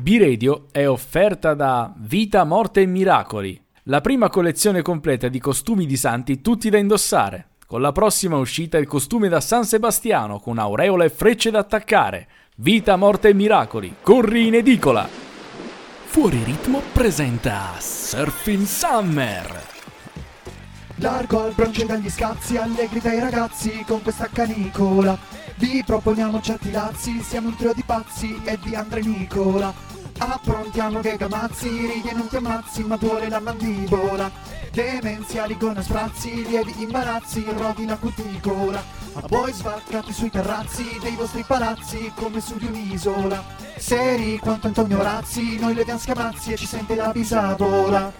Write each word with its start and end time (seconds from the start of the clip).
B-Radio 0.00 0.68
è 0.70 0.88
offerta 0.88 1.52
da 1.52 1.92
Vita, 1.94 2.44
Morte 2.44 2.80
e 2.80 2.86
Miracoli, 2.86 3.62
la 3.84 4.00
prima 4.00 4.30
collezione 4.30 4.80
completa 4.80 5.28
di 5.28 5.38
costumi 5.38 5.84
di 5.84 5.96
santi 5.96 6.40
tutti 6.40 6.70
da 6.70 6.78
indossare. 6.78 7.48
Con 7.66 7.82
la 7.82 7.92
prossima 7.92 8.38
uscita 8.38 8.78
il 8.78 8.86
costume 8.86 9.28
da 9.28 9.40
San 9.40 9.64
Sebastiano 9.64 10.40
con 10.40 10.58
aureola 10.58 11.04
e 11.04 11.10
frecce 11.10 11.50
da 11.50 11.58
attaccare. 11.58 12.28
Vita, 12.56 12.96
Morte 12.96 13.28
e 13.28 13.34
Miracoli, 13.34 13.96
corri 14.00 14.46
in 14.46 14.54
edicola! 14.54 15.06
Fuori 15.06 16.42
Ritmo 16.44 16.80
presenta 16.92 17.74
Surfing 17.78 18.64
Summer! 18.64 19.62
Largo 20.96 21.44
al 21.44 21.52
bronce 21.52 21.84
dagli 21.84 22.08
scazzi, 22.08 22.56
allegri 22.56 23.00
dai 23.00 23.20
ragazzi 23.20 23.84
con 23.86 24.02
questa 24.02 24.28
canicola. 24.32 25.18
Vi 25.56 25.82
proponiamo 25.84 26.40
certi 26.40 26.70
lazzi, 26.70 27.20
siamo 27.20 27.48
un 27.48 27.56
trio 27.56 27.74
di 27.74 27.82
pazzi 27.84 28.40
e 28.44 28.58
di 28.62 28.74
Andre 28.74 29.02
Nicola. 29.02 29.89
Approntiamo 30.22 31.00
che 31.00 31.16
gamazzi, 31.16 31.68
ridi 31.68 32.08
e 32.08 32.12
non 32.12 32.28
ti 32.28 32.36
ammazzi, 32.36 32.84
ma 32.84 32.96
duole 32.96 33.30
la 33.30 33.40
mandibola. 33.40 34.30
Demenziali 34.70 35.56
con 35.56 35.82
sprazzi, 35.82 36.46
lievi 36.46 36.74
imbarazzi, 36.82 37.42
rodi 37.56 37.86
la 37.86 37.96
cuticola. 37.96 38.82
A 39.14 39.22
voi 39.26 39.50
sbarcati 39.52 40.12
sui 40.12 40.30
terrazzi 40.30 40.98
dei 41.00 41.16
vostri 41.16 41.42
palazzi 41.46 42.12
come 42.14 42.40
su 42.40 42.56
di 42.58 42.66
un'isola. 42.66 43.42
Seri 43.76 44.36
quanto 44.38 44.66
Antonio 44.66 45.02
Razzi, 45.02 45.58
noi 45.58 45.72
leviamo 45.74 45.98
scamazzi 45.98 46.52
e 46.52 46.56
ci 46.56 46.66
sente 46.66 46.94
la 46.94 47.10
bisabola. 47.10 48.12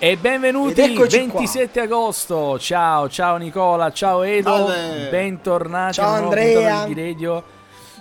E 0.00 0.16
benvenuti 0.16 0.80
Ed 0.80 0.90
eccoci 0.90 1.16
27 1.16 1.80
agosto. 1.80 2.58
Ciao, 2.58 3.08
ciao 3.08 3.36
Nicola, 3.36 3.90
ciao 3.90 4.22
Edo. 4.22 4.68
Salve. 4.68 5.08
Bentornati 5.10 5.94
Ciao, 5.94 6.06
a 6.06 6.12
un 6.12 6.20
nuovo 6.20 6.34
Andrea. 6.36 6.84
di 6.84 6.94
radio. 6.94 7.42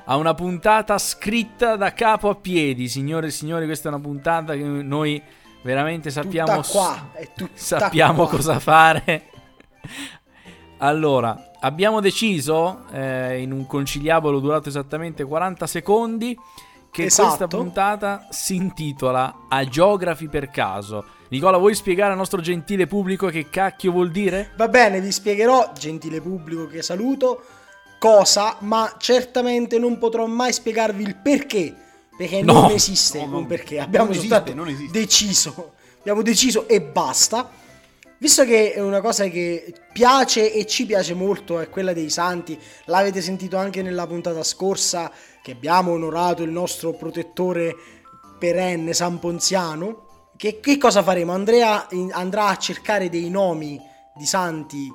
A 0.09 0.15
una 0.15 0.33
puntata 0.33 0.97
scritta 0.97 1.75
da 1.75 1.91
capo 1.91 2.29
a 2.29 2.35
piedi, 2.35 2.87
signore 2.87 3.27
e 3.27 3.31
signori, 3.31 3.65
questa 3.65 3.89
è 3.89 3.91
una 3.91 4.01
puntata 4.01 4.53
che 4.53 4.63
noi 4.63 5.21
veramente 5.63 6.11
sappiamo 6.11 6.61
qua, 6.61 7.09
sappiamo 7.53 8.23
qua. 8.25 8.29
cosa 8.37 8.57
fare. 8.59 9.23
Allora, 10.77 11.51
abbiamo 11.59 11.99
deciso 11.99 12.85
eh, 12.93 13.41
in 13.41 13.51
un 13.51 13.65
conciliabolo 13.65 14.39
durato 14.39 14.69
esattamente 14.69 15.25
40 15.25 15.67
secondi 15.67 16.37
che 16.89 17.03
Esatto. 17.03 17.27
questa 17.27 17.47
puntata 17.47 18.27
si 18.29 18.55
intitola 18.55 19.47
A 19.49 19.65
geografi 19.65 20.29
per 20.29 20.49
caso. 20.49 21.03
Nicola, 21.29 21.57
vuoi 21.57 21.75
spiegare 21.75 22.11
al 22.11 22.17
nostro 22.17 22.39
gentile 22.39 22.87
pubblico 22.87 23.27
che 23.27 23.49
cacchio 23.49 23.91
vuol 23.91 24.11
dire? 24.11 24.51
Va 24.55 24.69
bene, 24.69 25.01
vi 25.01 25.11
spiegherò, 25.11 25.73
gentile 25.77 26.21
pubblico 26.21 26.65
che 26.67 26.81
saluto, 26.81 27.41
cosa, 27.99 28.57
ma 28.61 28.95
certamente 28.97 29.77
non 29.79 29.97
potrò 29.97 30.25
mai 30.25 30.53
spiegarvi 30.53 31.03
il 31.03 31.15
perché. 31.15 31.73
Perché 32.17 32.41
No. 32.41 32.53
non 32.61 32.71
esiste 32.71 33.19
No, 33.19 33.25
no. 33.27 33.37
un 33.39 33.45
perché. 33.45 33.79
Abbiamo 33.79 34.05
Non 34.07 34.15
esiste, 34.15 34.33
soltanto 34.35 34.57
non 34.59 34.67
esiste. 34.69 34.99
deciso. 34.99 35.73
Abbiamo 35.99 36.21
deciso 36.21 36.67
e 36.67 36.81
basta. 36.81 37.49
Visto 38.19 38.43
che 38.45 38.73
è 38.73 38.79
una 38.79 39.01
cosa 39.01 39.27
che 39.27 39.71
piace 39.93 40.51
e 40.51 40.65
ci 40.65 40.87
piace 40.87 41.13
molto, 41.13 41.59
è 41.59 41.69
quella 41.69 41.93
dei 41.93 42.09
santi, 42.09 42.57
l'avete 42.85 43.21
sentito 43.21 43.57
anche 43.57 43.83
nella 43.83 44.07
puntata 44.07 44.41
scorsa 44.41 45.11
che 45.43 45.51
abbiamo 45.51 45.91
onorato 45.91 46.41
il 46.41 46.49
nostro 46.49 46.93
protettore 46.93 47.75
perenne 48.39 48.93
San 48.93 49.19
Ponziano. 49.19 50.05
Che, 50.35 50.59
che 50.59 50.77
cosa 50.79 51.03
faremo? 51.03 51.33
Andrea 51.33 51.85
in- 51.91 52.11
andrà 52.11 52.47
a 52.47 52.57
cercare 52.57 53.09
dei 53.09 53.29
nomi 53.29 53.79
di 54.15 54.25
santi, 54.25 54.91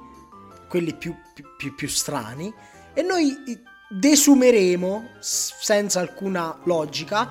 quelli 0.68 0.94
più, 0.94 1.14
più- 1.34 1.44
più- 1.56 1.74
più 1.76 1.88
strani, 1.88 2.52
e 2.94 3.02
noi 3.02 3.42
eh, 3.46 3.60
desumeremo, 3.88 5.10
senza 5.18 6.00
alcuna 6.00 6.58
logica, 6.64 7.28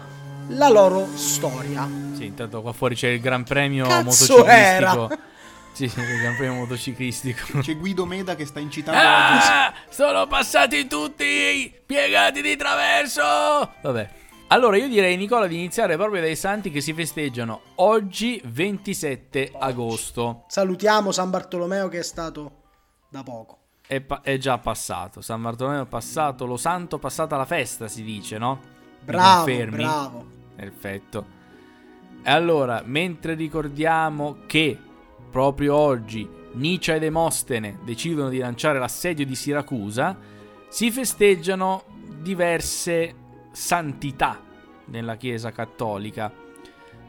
la 0.50 0.70
loro 0.70 1.08
storia. 1.16 1.88
Sì, 2.16 2.26
intanto 2.26 2.62
qua 2.62 2.74
fuori 2.74 2.96
c'è 2.96 3.10
il 3.10 3.22
Gran 3.22 3.44
Premio 3.44 3.86
Cazzo 3.86 4.04
motociclistico. 4.04 4.50
era? 4.54 5.20
Sì, 5.74 5.88
sì, 5.90 6.00
il 6.00 6.20
Gran 6.22 6.36
Premio 6.36 6.54
motociclistico. 6.56 7.60
C'è 7.60 7.78
Guido 7.78 8.06
Meda 8.06 8.36
che 8.36 8.46
sta 8.46 8.60
incitando. 8.60 9.00
Ah, 9.02 9.74
sono 9.90 10.28
passati 10.28 10.88
tutti 10.88 11.74
piegati 11.86 12.42
di 12.42 12.56
traverso. 12.56 13.22
Vabbè. 13.82 14.20
Allora 14.48 14.76
io 14.76 14.90
direi 14.90 15.16
Nicola 15.16 15.48
di 15.48 15.56
iniziare 15.56 15.96
proprio 15.96 16.20
dai 16.20 16.36
santi 16.36 16.72
che 16.72 16.82
si 16.82 16.92
festeggiano 16.94 17.62
oggi 17.76 18.42
27 18.44 19.54
agosto. 19.58 20.44
Salutiamo 20.48 21.14
San 21.14 21.30
Bartolomeo 21.30 21.88
che 21.88 22.00
è 22.00 22.04
stato 22.04 22.64
da 23.10 23.24
poco. 23.24 23.61
È, 23.92 24.00
pa- 24.00 24.22
è 24.22 24.38
già 24.38 24.58
passato, 24.58 25.20
San 25.20 25.42
Bartolomeo 25.42 25.82
è 25.84 25.86
passato, 25.86 26.46
lo 26.46 26.56
santo 26.56 26.98
passata 26.98 27.36
la 27.36 27.44
festa 27.44 27.90
si 27.90 28.04
dice, 28.04 28.38
no? 28.38 28.62
Bravo, 29.04 29.54
bravo. 29.66 30.26
Perfetto. 30.56 31.26
E 32.24 32.32
allora, 32.32 32.84
mentre 32.86 33.34
ricordiamo 33.34 34.38
che 34.46 34.80
proprio 35.30 35.76
oggi 35.76 36.26
Nietzsche 36.54 36.96
e 36.96 37.00
Demostene 37.00 37.80
decidono 37.84 38.30
di 38.30 38.38
lanciare 38.38 38.80
l'assedio 38.80 39.26
di 39.26 39.36
Siracusa, 39.36 40.18
si 40.70 40.90
festeggiano 40.90 41.84
diverse 42.22 43.14
santità 43.52 44.42
nella 44.86 45.18
Chiesa 45.18 45.52
cattolica, 45.52 46.32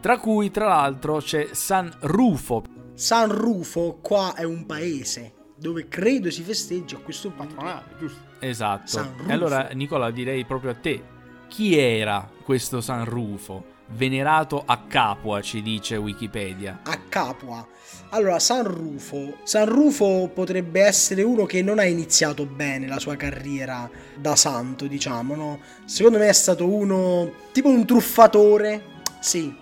tra 0.00 0.19
cui 0.19 0.50
tra 0.50 0.66
l'altro 0.66 1.19
c'è 1.19 1.50
San 1.53 1.97
Rufo. 2.00 2.65
San 2.94 3.31
Rufo 3.31 4.00
qua 4.03 4.34
è 4.34 4.42
un 4.42 4.66
paese 4.66 5.34
dove 5.62 5.89
credo 5.89 6.31
si 6.31 6.43
festeggia 6.43 6.99
questo. 6.99 7.31
Patronale, 7.31 7.84
giusto? 7.99 8.21
Esatto. 8.41 8.87
San 8.89 9.15
Rufo. 9.17 9.31
E 9.31 9.33
allora 9.33 9.69
Nicola 9.73 10.11
direi 10.11 10.45
proprio 10.45 10.73
a 10.73 10.75
te, 10.75 11.03
chi 11.49 11.78
era 11.78 12.28
questo 12.45 12.81
San 12.81 13.05
Rufo? 13.05 13.71
Venerato 13.95 14.62
a 14.65 14.84
Capua, 14.89 15.43
ci 15.43 15.61
dice 15.61 15.97
Wikipedia. 15.97 16.81
a 16.83 16.99
Capua. 17.09 17.67
Allora, 18.11 18.39
San 18.39 18.65
Rufo. 18.65 19.37
San 19.43 19.67
Rufo 19.67 20.31
potrebbe 20.33 20.81
essere 20.81 21.22
uno 21.22 21.45
che 21.45 21.62
non 21.62 21.78
ha 21.78 21.84
iniziato 21.84 22.47
bene 22.47 22.87
la 22.87 22.99
sua 22.99 23.17
carriera 23.17 23.89
da 24.17 24.34
santo, 24.34 24.87
diciamo, 24.87 25.34
no? 25.34 25.61
Secondo 25.84 26.19
me 26.19 26.28
è 26.28 26.33
stato 26.33 26.67
uno 26.67 27.31
tipo 27.53 27.69
un 27.69 27.84
truffatore. 27.84 28.83
Sì, 29.21 29.55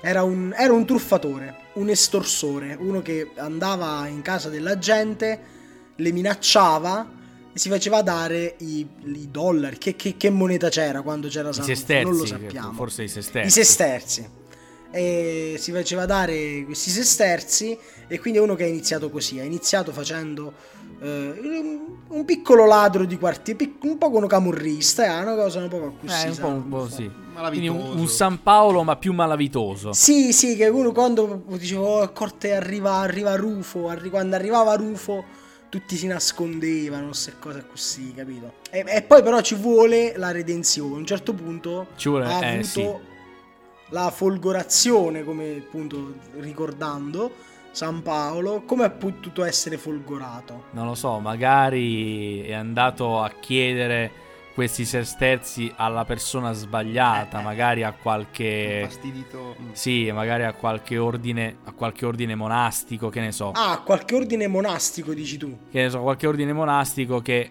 era 0.00 0.22
un, 0.22 0.54
era 0.56 0.72
un 0.72 0.86
truffatore, 0.86 1.54
un 1.76 1.88
estorsore, 1.88 2.76
uno 2.78 3.00
che 3.02 3.30
andava 3.36 4.06
in 4.08 4.22
casa 4.22 4.48
della 4.48 4.78
gente, 4.78 5.40
le 5.96 6.12
minacciava 6.12 7.12
e 7.52 7.58
si 7.58 7.68
faceva 7.70 8.02
dare 8.02 8.56
i, 8.58 8.86
i 9.04 9.28
dollari. 9.30 9.78
Che, 9.78 9.96
che- 9.96 10.16
che 10.16 10.30
moneta 10.30 10.68
c'era 10.68 11.00
quando 11.02 11.28
c'era 11.28 11.52
San 11.52 11.64
sesterzi, 11.64 12.04
Non 12.08 12.16
lo 12.16 12.26
sappiamo. 12.26 12.72
forse 12.72 13.02
i 13.04 13.08
sesterzi. 13.08 13.48
I 13.48 13.50
sesterzi. 13.50 14.28
E 14.90 15.56
si 15.58 15.72
faceva 15.72 16.06
dare 16.06 16.62
questi 16.64 16.90
sesterzi 16.90 17.76
e 18.08 18.18
quindi 18.18 18.38
è 18.38 18.42
uno 18.42 18.54
che 18.54 18.64
ha 18.64 18.68
iniziato 18.68 19.10
così, 19.10 19.38
ha 19.40 19.42
iniziato 19.42 19.92
facendo 19.92 20.54
eh, 21.00 21.34
un- 22.08 22.24
piccolo 22.24 22.66
ladro 22.66 23.04
di 23.04 23.16
quartiere, 23.18 23.58
pic- 23.58 23.84
un 23.84 23.98
po' 23.98 24.10
uno 24.14 24.26
camurrista, 24.26 25.04
è 25.04 25.22
una 25.22 25.34
cosa 25.34 25.60
un 25.60 25.68
po' 25.68 25.94
così. 26.00 26.26
Eh, 26.26 26.30
un 26.30 26.36
po', 26.38 26.46
un 26.48 26.68
po' 26.68 26.88
sì. 26.88 27.10
Quindi 27.48 27.68
un, 27.68 27.98
un 27.98 28.08
San 28.08 28.42
Paolo 28.42 28.82
ma 28.82 28.96
più 28.96 29.12
malavitoso. 29.12 29.92
Sì, 29.92 30.32
sì, 30.32 30.56
che 30.56 30.68
uno 30.68 30.92
quando 30.92 31.42
dicevo, 31.48 32.00
oh, 32.00 32.12
corte 32.12 32.54
arriva, 32.54 32.94
arriva 32.94 33.36
Rufo, 33.36 33.88
arri- 33.88 34.08
quando 34.10 34.36
arrivava 34.36 34.74
Rufo 34.74 35.24
tutti 35.68 35.96
si 35.96 36.06
nascondevano, 36.06 37.08
queste 37.08 37.34
cose 37.38 37.66
così, 37.68 38.12
capito? 38.14 38.54
E, 38.70 38.84
e 38.86 39.02
poi 39.02 39.22
però 39.22 39.40
ci 39.42 39.54
vuole 39.54 40.14
la 40.16 40.30
redenzione, 40.30 40.94
a 40.94 40.98
un 40.98 41.06
certo 41.06 41.34
punto 41.34 41.88
Ci 41.96 42.08
vuole- 42.08 42.24
ha 42.24 42.42
eh, 42.42 42.52
avuto 42.54 42.66
sì. 42.66 42.88
la 43.90 44.10
folgorazione, 44.10 45.22
come 45.22 45.56
appunto 45.66 46.14
ricordando 46.38 47.30
San 47.76 48.00
Paolo, 48.00 48.62
come 48.62 48.86
ha 48.86 48.90
potuto 48.90 49.44
essere 49.44 49.76
folgorato? 49.76 50.68
Non 50.70 50.86
lo 50.86 50.94
so, 50.94 51.18
magari 51.18 52.40
è 52.40 52.54
andato 52.54 53.20
a 53.20 53.28
chiedere 53.28 54.10
questi 54.54 54.86
sesterzi 54.86 55.70
alla 55.76 56.06
persona 56.06 56.52
sbagliata, 56.52 57.42
magari 57.42 57.82
a 57.82 57.92
qualche... 57.92 58.80
Fastidito. 58.86 59.56
mm. 59.60 59.72
Sì, 59.72 60.10
magari 60.10 60.44
a 60.44 60.54
qualche 60.54 60.96
ordine, 60.96 61.58
a 61.64 61.72
qualche 61.72 62.06
ordine 62.06 62.34
monastico, 62.34 63.10
che 63.10 63.20
ne 63.20 63.30
so. 63.30 63.50
Ah, 63.52 63.82
qualche 63.84 64.14
ordine 64.14 64.46
monastico 64.46 65.12
dici 65.12 65.36
tu. 65.36 65.58
Che 65.70 65.82
ne 65.82 65.90
so, 65.90 66.00
qualche 66.00 66.26
ordine 66.26 66.54
monastico 66.54 67.20
che 67.20 67.50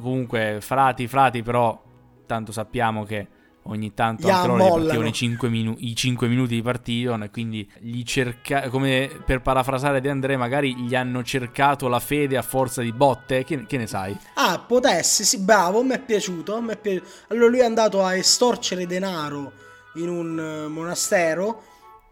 comunque 0.00 0.56
frati, 0.62 1.06
frati, 1.06 1.42
però 1.42 1.78
tanto 2.24 2.50
sappiamo 2.50 3.04
che 3.04 3.28
ogni 3.66 3.94
tanto 3.94 4.28
anche 4.28 4.46
loro 4.46 4.74
partivano 4.74 5.06
i 5.08 5.12
5, 5.12 5.48
minu- 5.48 5.76
i 5.80 5.94
5 5.96 6.28
minuti 6.28 6.54
di 6.54 6.62
partivano 6.62 7.24
e 7.24 7.30
quindi 7.30 7.68
gli 7.80 8.02
cerca 8.02 8.68
come 8.68 9.10
per 9.24 9.40
parafrasare 9.40 10.00
De 10.00 10.10
André 10.10 10.36
magari 10.36 10.76
gli 10.76 10.94
hanno 10.94 11.22
cercato 11.22 11.88
la 11.88 12.00
fede 12.00 12.36
a 12.36 12.42
forza 12.42 12.82
di 12.82 12.92
botte, 12.92 13.44
che, 13.44 13.64
che 13.66 13.76
ne 13.78 13.86
sai? 13.86 14.16
Ah, 14.34 14.58
potesse, 14.66 15.24
sì, 15.24 15.38
bravo, 15.38 15.82
mi 15.82 15.94
è 15.94 16.00
piaciuto, 16.00 16.60
mi 16.60 16.72
è 16.72 16.76
pi- 16.76 17.02
Allora 17.28 17.48
lui 17.48 17.60
è 17.60 17.64
andato 17.64 18.02
a 18.04 18.14
estorcere 18.16 18.86
denaro 18.86 19.52
in 19.94 20.08
un 20.08 20.38
eh, 20.38 20.68
monastero 20.68 21.62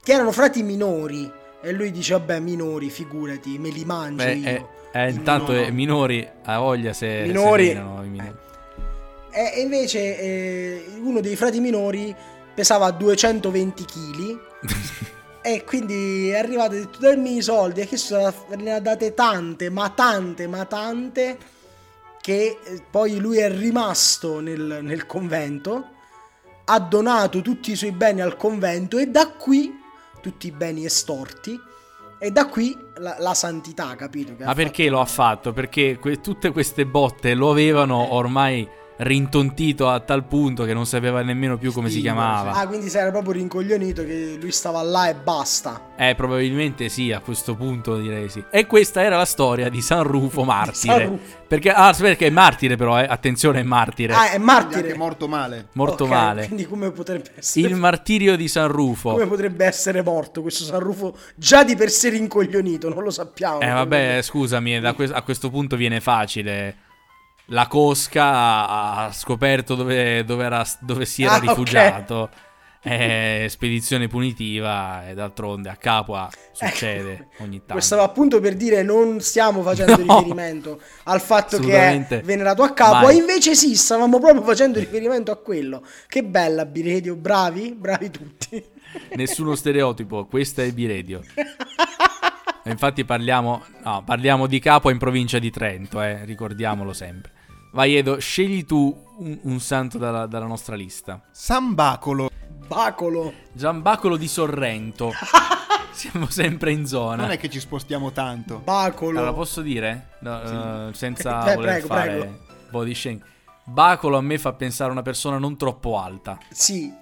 che 0.03 0.13
erano 0.13 0.33
frati 0.33 0.63
minori 0.63 1.31
e 1.61 1.73
lui 1.73 1.91
dice, 1.93 2.15
vabbè, 2.15 2.41
minori, 2.41 2.91
figurati, 2.91 3.59
me 3.59 3.69
li 3.69 3.85
mangio 3.85 4.25
Beh, 4.25 4.33
io. 4.33 4.47
eh, 4.49 4.67
eh, 4.93 5.11
intanto 5.11 5.53
No. 5.53 5.59
eh, 5.61 5.71
minori 5.71 6.27
a 6.45 6.59
voglia 6.59 6.93
se 6.93 7.23
Minori- 7.27 7.67
se 7.69 7.75
minori. 7.75 8.19
E 8.19 8.35
e 9.33 9.61
invece 9.61 10.19
eh, 10.21 10.85
uno 11.01 11.21
dei 11.21 11.37
frati 11.37 11.59
minori 11.61 12.15
pesava 12.55 12.91
220 12.91 13.85
kg 13.85 14.39
e 15.43 15.65
quindi 15.65 16.29
è 16.29 16.39
arrivato 16.39 16.75
e 16.75 16.77
ha 16.77 16.81
detto 16.81 16.99
dammi 16.99 17.37
i 17.37 17.43
soldi 17.43 17.81
e 17.81 17.87
che 17.87 17.97
sono- 17.97 18.33
ne 18.57 18.75
ha 18.75 18.81
date 18.81 19.15
tante, 19.15 19.71
ma 19.71 19.89
tante, 19.91 20.47
ma 20.47 20.65
tante 20.67 21.39
che 22.21 22.59
eh, 22.63 22.83
poi 22.89 23.19
lui 23.19 23.39
è 23.39 23.51
rimasto 23.51 24.41
nel, 24.41 24.79
nel 24.83 25.07
convento, 25.07 25.87
ha 26.67 26.79
donato 26.79 27.41
tutti 27.43 27.73
i 27.73 27.77
suoi 27.77 27.91
beni 27.93 28.21
al 28.21 28.37
convento 28.37 28.99
e 28.99 29.07
da 29.09 29.29
qui 29.29 29.81
tutti 30.21 30.47
i 30.47 30.53
beni 30.53 30.85
estorti 30.85 31.59
e 32.21 32.31
da 32.31 32.47
qui 32.47 32.77
la, 32.99 33.17
la 33.19 33.35
santità, 33.35 33.97
capito? 33.97 34.35
Ma 34.39 34.55
perché 34.55 34.85
fatto- 34.85 34.95
lo 34.95 35.01
ha 35.01 35.07
fatto? 35.07 35.53
Perché 35.53 35.99
que- 35.99 36.21
tutte 36.21 36.53
queste 36.53 36.87
botte 36.87 37.35
lo 37.35 37.51
avevano 37.51 38.15
ormai 38.15 38.69
rintontito 39.03 39.89
a 39.89 40.01
tal 40.01 40.25
punto 40.25 40.65
che 40.65 40.73
non 40.75 40.87
sapeva 40.87 41.23
nemmeno 41.23 41.59
più 41.59 41.73
come 41.73 41.89
si 41.89 41.97
Figo, 41.97 42.07
chiamava. 42.07 42.53
Ah, 42.53 42.67
quindi 42.67 42.89
si 42.89 42.97
era 42.97 43.11
proprio 43.11 43.33
rincoglionito 43.33 44.05
che 44.05 44.37
lui 44.41 44.51
stava 44.53 44.83
là 44.83 45.09
e 45.09 45.15
basta. 45.15 45.91
Eh, 45.97 46.15
probabilmente 46.15 46.89
sì, 46.89 47.13
a 47.13 47.21
questo 47.21 47.55
punto 47.55 47.97
direi 47.99 48.29
sì. 48.29 48.43
E 48.51 48.67
questa 48.67 49.03
era 49.03 49.17
la 49.17 49.25
storia 49.25 49.69
di 49.69 49.81
San 49.81 50.03
Rufo 50.03 50.45
martire. 50.45 50.95
San 50.95 51.09
Rufo. 51.09 51.41
Perché, 51.47 51.71
ah, 51.71 51.89
aspetta, 51.89 52.15
che 52.17 52.27
è 52.29 52.31
martire 52.31 52.77
però, 52.77 52.99
eh. 52.99 53.05
Attenzione, 53.09 53.61
è 53.61 53.63
martire. 53.63 54.15
Ah, 54.15 54.31
è 54.31 54.39
martire. 54.39 54.81
anche 54.81 54.95
morto 54.97 55.29
male. 55.29 55.69
morto 55.75 56.05
Ok, 56.05 56.11
male. 56.11 56.47
Quindi 56.47 56.67
come 56.67 56.91
potrebbe 56.91 57.33
essere 57.37 57.69
Il 57.69 57.77
martirio 57.77 58.37
di 58.37 58.49
San 58.49 58.69
Rufo. 58.69 59.13
come 59.13 59.27
potrebbe 59.27 59.65
essere 59.67 60.03
morto 60.03 60.41
questo 60.41 60.65
San 60.65 60.81
Rufo 60.81 61.15
già 61.35 61.63
di 61.63 61.77
per 61.77 61.91
sé 61.91 62.09
rincoglionito, 62.09 62.89
non 62.89 63.03
lo 63.03 63.11
sappiamo. 63.11 63.61
Eh 63.61 63.71
vabbè, 63.71 64.21
scusami, 64.23 64.81
da 64.81 64.95
que- 64.95 65.11
a 65.13 65.23
questo 65.23 65.51
punto 65.51 65.77
viene 65.77 66.01
facile. 66.01 66.77
La 67.47 67.67
cosca 67.67 68.69
ha, 68.69 69.13
scoperto 69.13 69.75
dove, 69.75 70.25
dove 70.25 70.45
era- 70.45 70.67
dove 70.81 71.05
si 71.05 71.23
era 71.23 71.35
Ah, 71.35 71.39
rifugiato. 71.39 72.31
È 72.85 73.47
spedizione 73.49 74.09
punitiva 74.09 75.09
e 75.09 75.15
d'altronde 75.15 75.69
a 75.69 75.77
Capua 75.77 76.29
succede 76.51 77.13
Ecco, 77.13 77.45
ogni 77.45 77.63
tanto. 77.65 77.81
Stavo 77.81 78.03
appunto 78.03 78.41
per 78.41 78.55
dire, 78.57 78.83
non 78.83 79.21
stiamo 79.21 79.63
facendo 79.63 80.03
No. 80.05 80.17
riferimento 80.19 80.81
al 81.05 81.21
fatto 81.21 81.61
che 81.61 81.79
è 82.09 82.21
venerato 82.23 82.65
a 82.65 82.73
Capua, 82.73 83.13
invece 83.13 83.55
sì, 83.55 83.77
stavamo 83.77 84.19
proprio 84.19 84.43
facendo 84.43 84.81
riferimento 84.81 85.31
a 85.31 85.37
quello. 85.37 85.87
Che 86.09 86.25
bella 86.25 86.65
Biredio, 86.67 87.15
bravi, 87.15 87.73
bravi 87.73 88.11
tutti. 88.11 88.61
Nessuno 89.15 89.55
stereotipo, 89.55 90.27
questa 90.27 90.65
è 90.65 90.73
Biredio. 90.73 91.23
E 92.65 92.71
Infatti 92.71 93.05
parliamo, 93.05 93.63
no, 93.83 94.03
parliamo 94.05 94.47
di 94.47 94.59
Capua 94.61 94.91
in 94.93 94.99
provincia 94.99 95.39
di 95.39 95.51
Trento, 95.51 96.01
eh, 96.01 96.25
ricordiamolo 96.25 96.93
sempre. 96.93 97.33
Vai 97.73 97.97
Edo, 97.97 98.19
scegli 98.21 98.65
tu 98.65 98.95
un, 99.19 99.39
un 99.43 99.61
santo 99.61 99.99
dalla, 99.99 100.27
dalla 100.27 100.47
nostra 100.47 100.77
lista. 100.77 101.21
San 101.33 101.75
Bacolo. 101.75 102.31
Bacolo. 102.67 103.33
Giambacolo 103.53 104.17
di 104.17 104.29
Sorrento. 104.29 105.13
Siamo 105.93 106.29
sempre 106.31 106.73
in 106.73 106.87
zona. 106.87 107.23
Non 107.23 107.31
è 107.33 107.39
che 107.39 107.51
ci 107.51 107.61
spostiamo 107.61 108.13
tanto. 108.13 108.59
Bacolo. 108.59 109.19
Allora, 109.19 109.33
posso 109.35 109.61
dire? 109.61 110.11
No, 110.21 110.89
eh, 110.89 110.95
senza 110.95 111.43
Beh, 111.43 111.55
voler 111.55 111.71
prego, 111.73 111.87
fare 111.87 112.17
prego. 112.17 112.39
body 112.71 112.95
shaming. 112.95 113.23
Bacolo 113.65 114.17
a 114.17 114.21
me 114.21 114.39
fa 114.39 114.53
pensare 114.53 114.91
a 114.91 114.93
una 114.93 115.03
persona 115.03 115.39
non 115.39 115.57
troppo 115.57 115.99
alta. 115.99 116.39
Sì, 116.51 116.93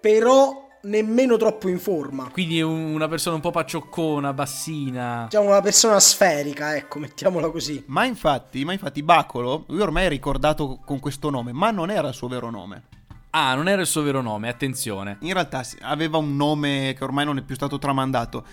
però 0.00 0.61
nemmeno 0.82 1.36
troppo 1.36 1.68
in 1.68 1.78
forma. 1.78 2.28
Quindi 2.30 2.60
un- 2.62 2.92
una 2.94 3.08
persona 3.08 3.36
un 3.36 3.40
po' 3.42 3.50
paccioccona, 3.50 4.32
bassina. 4.32 5.24
Diciamo 5.30 5.48
una 5.48 5.60
persona 5.60 6.00
sferica, 6.00 6.74
ecco, 6.76 6.98
mettiamola 6.98 7.50
così. 7.50 7.82
Ma 7.86 8.04
infatti, 8.04 8.64
ma 8.64 8.72
infatti 8.72 9.02
Bacolo, 9.02 9.64
lui 9.68 9.80
ormai 9.80 10.06
è 10.06 10.08
ricordato 10.08 10.80
con 10.84 10.98
questo 11.00 11.30
nome, 11.30 11.52
ma 11.52 11.70
non 11.70 11.90
era 11.90 12.08
il 12.08 12.14
suo 12.14 12.28
vero 12.28 12.50
nome. 12.50 12.82
Ah, 13.30 13.54
non 13.54 13.66
era 13.68 13.80
il 13.80 13.86
suo 13.86 14.02
vero 14.02 14.20
nome, 14.20 14.48
attenzione. 14.48 15.16
In 15.20 15.32
realtà 15.32 15.62
aveva 15.82 16.18
un 16.18 16.36
nome 16.36 16.94
che 16.96 17.02
ormai 17.04 17.24
non 17.24 17.38
è 17.38 17.42
più 17.42 17.54
stato 17.54 17.78
tramandato. 17.78 18.44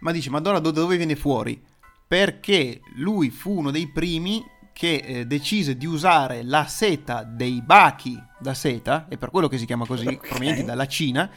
Ma 0.00 0.12
dice, 0.12 0.30
Madonna, 0.30 0.60
da 0.60 0.70
dove 0.70 0.96
viene 0.96 1.16
fuori? 1.16 1.60
Perché 2.06 2.80
lui 2.96 3.30
fu 3.30 3.58
uno 3.58 3.70
dei 3.70 3.88
primi 3.88 4.44
che 4.72 4.94
eh, 5.04 5.26
decise 5.26 5.76
di 5.76 5.86
usare 5.86 6.42
la 6.42 6.64
seta 6.66 7.22
dei 7.22 7.60
bachi 7.60 8.18
da 8.38 8.54
seta, 8.54 9.06
e 9.08 9.16
per 9.18 9.30
quello 9.30 9.48
che 9.48 9.58
si 9.58 9.66
chiama 9.66 9.84
così, 9.84 10.06
Ok. 10.06 10.28
provenienti 10.28 10.64
dalla 10.64 10.86
Cina, 10.86 11.28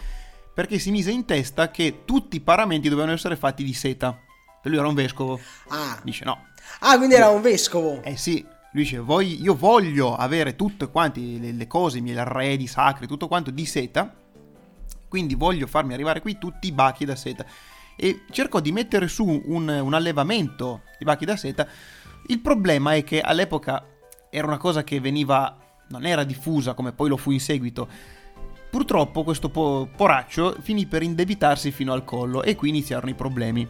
perché 0.54 0.80
si 0.80 0.92
mise 0.92 1.12
in 1.12 1.26
testa 1.26 1.72
che 1.72 2.02
tutti 2.06 2.38
i 2.38 2.42
paramenti 2.42 2.90
dovevano 2.90 3.14
essere 3.14 3.36
fatti 3.36 3.64
di 3.64 3.74
seta. 3.74 4.20
E 4.64 4.70
lui 4.70 4.78
era 4.78 4.88
un 4.88 4.94
vescovo. 4.94 5.40
Ah, 5.70 6.00
Dice, 6.04 6.24
no, 6.26 6.46
ah 6.82 6.98
quindi 6.98 7.16
era 7.16 7.30
un 7.30 7.42
vescovo. 7.42 8.02
eh 8.04 8.16
sì, 8.16 8.46
lui 8.72 8.84
dice, 8.84 9.00
"Voi- 9.00 9.42
io 9.42 9.56
voglio 9.56 10.16
avere 10.16 10.56
tutte 10.56 10.88
quanti 10.90 11.40
le, 11.40 11.52
le 11.52 11.68
cose, 11.68 11.98
i 11.98 12.02
miei 12.02 12.18
arredi 12.18 12.68
sacri, 12.68 13.08
tutto 13.08 13.28
quanto 13.28 13.52
di 13.52 13.66
seta, 13.66 14.14
quindi 15.08 15.36
voglio 15.36 15.68
farmi 15.68 15.94
arrivare 15.94 16.22
qui 16.22 16.38
tutti 16.38 16.68
i 16.68 16.72
bachi 16.72 17.06
da 17.06 17.16
seta. 17.16 17.46
E 17.96 18.22
cercò 18.32 18.60
di 18.60 18.72
mettere 18.72 19.08
su 19.08 19.26
un, 19.26 19.68
un 19.70 19.94
allevamento 19.94 20.82
di 20.98 21.06
bachi 21.06 21.26
da 21.26 21.36
seta. 21.36 21.68
Il 22.28 22.40
problema 22.40 22.96
è 22.96 23.04
che 23.04 23.22
all'epoca 23.22 23.86
era 24.32 24.48
una 24.48 24.58
cosa 24.58 24.84
che 24.84 25.00
veniva, 25.00 25.56
non 25.90 26.06
era 26.06 26.24
diffusa 26.24 26.74
come 26.74 26.94
poi 26.94 27.10
lo 27.10 27.18
fu 27.18 27.30
in 27.32 27.40
seguito. 27.40 27.88
Purtroppo 28.74 29.24
questo 29.24 29.50
po- 29.50 29.88
poraccio 29.96 30.56
finì 30.64 30.88
per 30.88 31.04
indebitarsi 31.04 31.70
fino 31.70 31.94
al 31.94 32.04
collo 32.04 32.42
e 32.42 32.56
qui 32.56 32.70
iniziarono 32.70 33.12
i 33.12 33.14
problemi. 33.14 33.68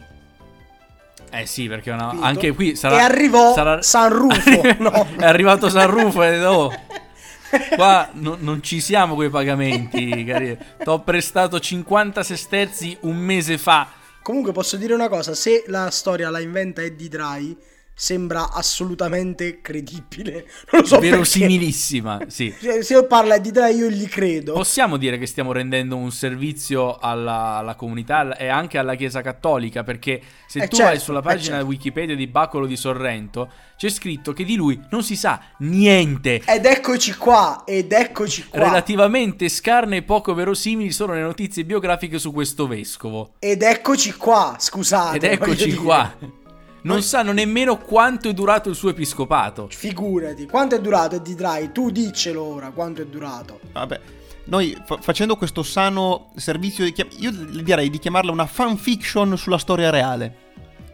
Eh 1.30 1.44
sì, 1.44 1.68
perché 1.68 1.90
una- 1.90 2.08
anche 2.20 2.54
qui 2.54 2.74
sarà... 2.74 2.96
E 2.96 3.00
arrivò 3.00 3.52
sarà- 3.52 3.82
San 3.82 4.08
Rufo, 4.10 4.62
no? 4.80 5.06
È 5.18 5.26
arrivato 5.26 5.68
San 5.68 5.90
Rufo 5.90 6.22
e 6.22 6.42
oh, 6.46 6.72
qua 7.76 8.08
no- 8.14 8.38
non 8.40 8.62
ci 8.62 8.80
siamo 8.80 9.14
quei 9.14 9.28
pagamenti, 9.28 10.24
cari. 10.24 10.56
Ti 10.56 10.88
ho 10.88 11.00
prestato 11.02 11.60
50 11.60 12.22
sesterzi 12.22 12.96
un 13.02 13.16
mese 13.18 13.58
fa. 13.58 13.86
Comunque 14.22 14.52
posso 14.52 14.78
dire 14.78 14.94
una 14.94 15.10
cosa, 15.10 15.34
se 15.34 15.64
la 15.66 15.90
storia 15.90 16.30
la 16.30 16.40
inventa 16.40 16.80
Eddie 16.80 17.08
Dry, 17.10 17.54
sembra 17.94 18.52
assolutamente 18.52 19.60
credibile. 19.60 20.46
Non 20.74 20.80
lo 20.82 20.86
so. 20.86 20.98
Verosimilissima, 20.98 22.22
sì. 22.26 22.52
Se 22.58 22.82
se 22.82 23.04
parla 23.06 23.36
Eddie 23.36 23.52
Dry 23.52 23.76
io 23.76 23.88
gli 23.88 24.08
credo. 24.08 24.54
Possiamo 24.54 24.96
dire 24.96 25.18
che 25.18 25.26
stiamo 25.26 25.52
rendendo 25.52 25.96
un 25.96 26.10
servizio 26.10 26.96
alla, 26.98 27.56
alla 27.56 27.74
comunità 27.74 28.36
e 28.36 28.48
anche 28.48 28.78
alla 28.78 28.94
Chiesa 28.94 29.20
Cattolica 29.22 29.82
perché 29.84 30.20
se 30.46 30.60
Eh 30.60 30.68
tu 30.68 30.76
certo, 30.76 30.90
vai 30.90 31.00
sulla 31.00 31.18
eh 31.20 31.22
pagina 31.22 31.56
certo. 31.56 31.66
Wikipedia 31.66 32.16
di 32.16 32.26
Bacolo 32.26 32.66
di 32.66 32.76
Sorrento 32.76 33.50
c'è 33.76 33.88
scritto 33.88 34.32
che 34.32 34.44
di 34.44 34.56
lui 34.56 34.80
non 34.90 35.02
si 35.02 35.16
sa 35.16 35.40
niente. 35.58 36.42
Ed 36.46 36.64
eccoci 36.64 37.14
qua, 37.14 37.64
ed 37.64 37.92
eccoci 37.92 38.46
qua. 38.48 38.58
Relativamente 38.58 39.48
scarne 39.48 39.98
e 39.98 40.02
poco 40.02 40.34
verosimili 40.34 40.90
sono 40.90 41.14
le 41.14 41.20
notizie 41.20 41.64
biografiche 41.64 42.18
su 42.18 42.32
questo 42.32 42.66
vescovo. 42.66 43.34
Ed 43.38 43.62
eccoci 43.62 44.12
qua, 44.14 44.56
scusate. 44.58 45.16
Ed 45.16 45.24
eccoci 45.30 45.70
dire. 45.70 46.42
Non 46.84 47.02
sanno 47.02 47.32
nemmeno 47.32 47.78
quanto 47.78 48.28
è 48.28 48.34
durato 48.34 48.68
il 48.68 48.74
suo 48.74 48.90
episcopato. 48.90 49.68
Figurati, 49.70 50.46
quanto 50.46 50.74
è 50.74 50.80
durato 50.80 51.16
Eddie 51.16 51.34
Dry? 51.34 51.72
Tu 51.72 51.90
diccelo 51.90 52.42
ora, 52.42 52.70
quanto 52.72 53.00
è 53.00 53.06
durato. 53.06 53.60
Vabbè, 53.72 54.00
noi 54.44 54.76
fa- 54.84 54.98
facendo 55.00 55.36
questo 55.36 55.62
sano 55.62 56.30
servizio, 56.36 56.84
di 56.84 56.92
chiam- 56.92 57.08
io 57.16 57.30
direi 57.30 57.88
di 57.88 57.98
chiamarla 57.98 58.30
una 58.30 58.44
fanfiction 58.44 59.38
sulla 59.38 59.56
storia 59.56 59.88
reale. 59.88 60.42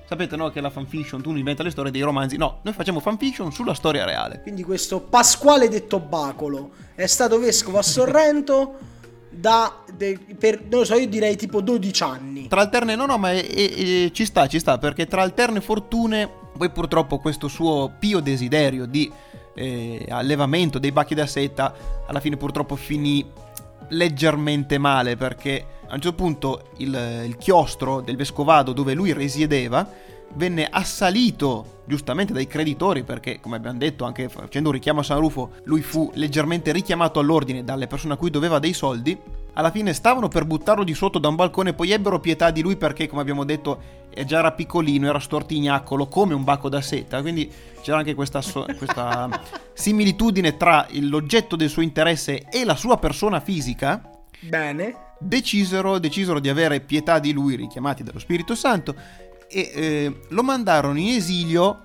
Sapete, 0.09 0.37
no? 0.37 0.51
Che 0.51 0.61
la 0.61 0.71
fanfiction, 0.71 1.23
tu 1.23 1.31
non 1.31 1.39
inventa 1.39 1.65
le 1.65 1.71
storie 1.71 1.91
dei 1.91 2.03
romanzi. 2.03 2.37
No, 2.37 2.61
noi 2.63 2.75
facciamo 2.75 3.01
fanfiction 3.01 3.53
sulla 3.53 3.75
storia 3.75 4.05
reale. 4.05 4.43
Quindi 4.43 4.63
questo 4.63 5.01
Pasquale 5.01 5.69
detto 5.69 5.99
Bacolo 5.99 6.71
è 6.95 7.07
stato 7.07 7.39
vescovo 7.41 7.79
a 7.79 7.83
Sorrento 7.83 8.79
da, 9.31 9.83
de- 9.95 10.19
per, 10.39 10.61
non 10.63 10.81
lo 10.81 10.85
so, 10.85 10.95
io 10.97 11.07
direi 11.07 11.37
tipo 11.37 11.61
12 11.61 12.03
anni. 12.03 12.49
Tra 12.49 12.61
alterne, 12.61 12.97
no, 12.97 13.07
no, 13.07 13.17
ma 13.17 13.31
è- 13.31 13.47
è- 13.47 14.05
è- 14.07 14.11
ci 14.11 14.25
sta, 14.25 14.47
ci 14.49 14.59
sta, 14.59 14.79
perché 14.79 15.07
tra 15.07 15.23
alterne 15.23 15.61
fortune, 15.61 16.29
poi 16.57 16.71
purtroppo 16.71 17.19
questo 17.19 17.49
suo 17.49 17.93
pio 17.99 18.21
desiderio 18.21 18.87
di 18.87 19.11
eh, 19.55 20.07
allevamento 20.09 20.79
dei 20.79 20.93
bachi 20.93 21.15
da 21.15 21.27
seta, 21.27 21.75
alla 22.07 22.21
fine 22.21 22.37
purtroppo 22.37 22.77
finì 22.77 23.25
leggermente 23.89 24.79
male, 24.79 25.17
perché 25.17 25.65
a 25.89 25.95
un 25.95 26.01
certo 26.01 26.17
punto 26.17 26.71
il, 26.79 27.23
il 27.27 27.37
chiostro 27.37 28.01
del 28.01 28.17
vescovado 28.17 28.73
dove 28.73 28.95
lui 28.95 29.13
risiedeva 29.13 29.89
venne 30.35 30.69
assalito 30.71 31.79
giustamente 31.85 32.33
dai 32.33 32.47
creditori 32.47 33.03
perché 33.03 33.41
come 33.41 33.57
abbiamo 33.57 33.79
detto 33.79 34.05
anche 34.05 34.29
facendo 34.29 34.69
un 34.69 34.75
richiamo 34.75 35.01
a 35.01 35.03
San 35.03 35.19
Rufo 35.19 35.55
lui 35.65 35.83
fu 35.83 36.11
leggermente 36.15 36.71
richiamato 36.71 37.19
all'ordine 37.19 37.65
dalle 37.65 37.89
persone 37.89 38.15
a 38.15 38.17
cui 38.17 38.31
doveva 38.31 38.59
dei 38.59 38.73
soldi. 38.73 39.19
Alla 39.55 39.73
fine 39.73 39.93
stavano 39.93 40.29
per 40.29 40.45
buttarlo 40.45 40.85
di 40.85 40.95
sotto 40.95 41.19
da 41.19 41.29
un 41.29 41.35
balcone 41.35 41.73
poi 41.73 41.91
ebbero 41.91 42.21
pietà 42.21 42.51
di 42.51 42.63
lui 42.63 42.77
perché 42.77 43.09
come 43.09 43.21
abbiamo 43.21 43.45
detto 43.45 43.99
eh, 44.11 44.25
già 44.25 44.39
era 44.39 44.53
piccolino 44.53 45.09
era 45.09 45.19
stortignaccolo 45.19 46.07
come 46.07 46.35
un 46.35 46.45
bacco 46.45 46.69
da 46.69 46.81
seta. 46.81 47.21
Quindi 47.21 47.51
c'era 47.83 47.99
anche 47.99 48.15
questa, 48.15 48.41
so- 48.41 48.67
questa 48.79 49.29
similitudine 49.73 50.57
tra 50.57 50.87
l'oggetto 51.01 51.57
del 51.57 51.69
suo 51.69 51.83
interesse 51.83 52.47
e 52.49 52.65
la 52.65 52.77
sua 52.77 52.99
persona 52.99 53.41
fisica. 53.41 54.03
Bene. 54.43 55.09
decisero, 55.19 55.99
decisero 55.99 56.41
di 56.41 56.49
avere 56.49 56.81
pietà 56.81 57.19
di 57.19 57.33
lui, 57.33 57.55
richiamati 57.55 58.03
dallo 58.03 58.19
Spirito 58.19 58.55
Santo, 58.55 58.95
e 59.51 59.71
eh, 59.75 60.21
lo 60.29 60.43
mandarono 60.43 60.99
in 60.99 61.09
esilio 61.09 61.85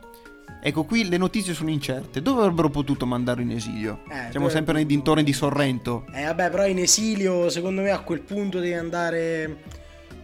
Ecco, 0.68 0.84
qui 0.84 1.08
le 1.08 1.18
notizie 1.18 1.54
sono 1.54 1.70
incerte. 1.70 2.24
Dove 2.24 2.42
avrebbero 2.42 2.72
potuto 2.72 3.06
mandarlo 3.06 3.44
in 3.44 3.52
esilio? 3.52 4.00
Eh, 4.10 4.32
Siamo 4.32 4.50
sempre 4.50 4.74
nei 4.74 4.88
dintorni 4.88 5.24
di 5.24 5.32
Sorrento. 5.32 6.08
Eh 6.12 6.24
vabbè, 6.24 6.50
però 6.50 6.66
in 6.66 6.80
esilio, 6.80 7.52
secondo 7.52 7.84
me 7.84 7.92
a 7.92 8.00
quel 8.00 8.22
punto 8.22 8.58
devi 8.58 8.74
andare 8.74 9.58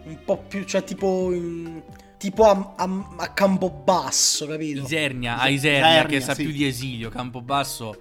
un 0.05 0.17
po' 0.25 0.37
più, 0.37 0.63
cioè 0.63 0.83
tipo 0.83 1.31
in- 1.31 1.83
tipo 2.17 2.45
a, 2.45 2.73
a- 2.75 3.07
a 3.17 3.27
Campobasso, 3.33 4.47
capito? 4.47 4.81
Isernia, 4.81 5.37
a 5.37 5.47
Isernia, 5.47 5.89
Isernia, 5.89 6.17
che 6.17 6.21
sa 6.21 6.33
sì. 6.33 6.41
più 6.45 6.51
di 6.51 6.65
esilio, 6.65 7.09
Campobasso. 7.09 7.95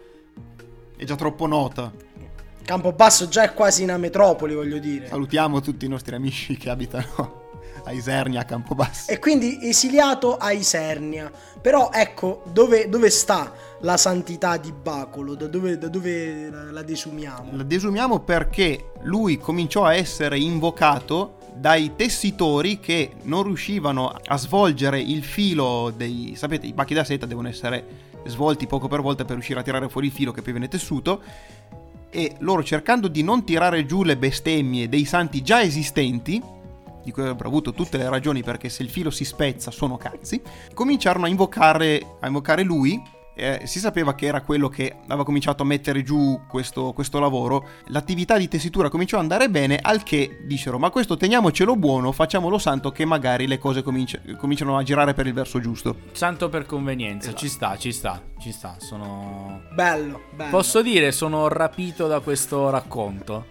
È 0.97 1.05
già 1.05 1.17
troppo 1.17 1.47
nota. 1.47 1.93
Campobasso 2.65 3.29
già 3.29 3.43
è 3.43 3.53
quasi 3.53 3.83
una 3.83 3.99
metropoli, 3.99 4.55
voglio 4.55 4.79
dire. 4.79 5.09
Salutiamo 5.09 5.61
tutti 5.61 5.85
i 5.85 5.89
nostri 5.89 6.15
amici 6.15 6.57
che 6.57 6.71
abitano 6.71 7.40
a 7.85 7.93
Isernia, 7.93 8.41
a 8.41 8.45
Campobasso. 8.45 9.11
E 9.11 9.19
quindi 9.19 9.59
esiliato 9.63 10.37
a 10.37 10.53
Isernia. 10.53 11.31
Però 11.61 11.91
ecco, 11.93 12.43
dove, 12.53 12.89
dove 12.89 13.11
sta 13.11 13.53
la 13.81 13.97
santità 13.97 14.57
di 14.57 14.73
Bacolo? 14.73 15.35
Da 15.35 15.47
dove, 15.47 15.79
da 15.79 15.89
dove 15.89 16.51
la, 16.51 16.83
desumiamo? 16.83 17.57
La 17.57 17.63
desumiamo 17.63 18.21
perché 18.21 18.93
lui 19.03 19.39
cominciò 19.39 19.85
a 19.85 19.95
essere 19.95 20.39
invocato 20.39 21.37
dai 21.55 21.95
tessitori 21.95 22.81
che 22.81 23.13
non 23.23 23.43
riuscivano 23.43 24.15
a 24.25 24.37
svolgere 24.39 25.01
il 25.01 25.23
filo 25.23 25.93
dei... 25.95 26.35
sapete, 26.37 26.67
i 26.67 26.73
pacchi 26.73 26.95
da 26.95 27.05
seta 27.05 27.27
devono 27.27 27.49
essere 27.49 28.09
svolti 28.25 28.67
poco 28.67 28.89
per 28.89 29.01
volta 29.01 29.25
per 29.25 29.35
riuscire 29.35 29.61
a 29.61 29.63
tirare 29.63 29.89
fuori 29.89 30.07
il 30.07 30.13
filo 30.13 30.33
che 30.33 30.43
poi 30.43 30.53
viene 30.53 30.69
tessuto 30.69 31.23
e 32.11 32.35
loro 32.41 32.63
cercando 32.63 33.09
di 33.09 33.23
non 33.23 33.45
tirare 33.45 33.87
giù 33.87 34.03
le 34.03 34.17
bestemmie 34.17 34.89
dei 34.89 35.05
santi 35.05 35.43
già 35.43 35.63
esistenti 35.63 36.43
di 37.03 37.13
cui 37.13 37.23
avrebbero 37.23 37.49
avuto 37.49 37.73
tutte 37.73 37.97
le 37.97 38.09
ragioni 38.09 38.43
perché 38.43 38.69
se 38.69 38.83
il 38.83 38.91
filo 38.91 39.11
si 39.11 39.25
spezza 39.25 39.71
sono 39.71 39.97
cazzi 39.97 40.41
cominciarono 40.75 41.27
a 41.27 41.29
invocare, 41.29 42.17
a 42.21 42.27
invocare 42.27 42.63
lui 42.63 43.19
eh, 43.41 43.63
si 43.65 43.79
sapeva 43.79 44.15
che 44.15 44.27
era 44.27 44.43
quello 44.43 44.69
che 44.69 44.97
aveva 45.05 45.25
cominciato 45.25 45.63
a 45.63 45.67
mettere 45.67 46.03
giù 46.03 46.43
questo, 46.47 46.93
questo 46.93 47.19
lavoro, 47.19 47.69
l'attività 47.87 48.37
di 48.37 48.49
tessitura 48.49 48.91
cominciò 48.91 49.17
ad 49.17 49.23
andare 49.23 49.49
bene, 49.49 49.79
al 49.81 50.03
che 50.03 50.41
dissero 50.47 50.79
ma 50.79 50.91
questo 50.91 51.17
teniamocelo 51.17 51.75
buono, 51.75 52.13
facciamolo 52.13 52.59
santo 52.59 52.91
che 52.91 53.07
magari 53.07 53.47
le 53.47 53.57
cose 53.57 53.83
cominci- 53.83 54.21
cominciano 54.37 54.77
a 54.77 54.83
girare 54.83 55.15
per 55.15 55.27
il 55.27 55.33
verso 55.33 55.59
giusto. 55.59 55.97
Santo 56.13 56.51
per 56.51 56.67
convenienza, 56.67 57.29
Esatto. 57.29 57.41
ci 57.43 57.49
sta, 57.49 57.79
ci 57.79 57.93
sta, 57.93 58.23
ci 58.39 58.53
sta. 58.53 58.77
Sono. 58.79 59.63
Bello, 59.73 60.25
bello. 60.35 60.51
Posso 60.51 60.83
dire, 60.83 61.11
sono 61.11 61.49
rapito 61.49 62.07
da 62.09 62.21
questo 62.21 62.69
racconto. 62.69 63.47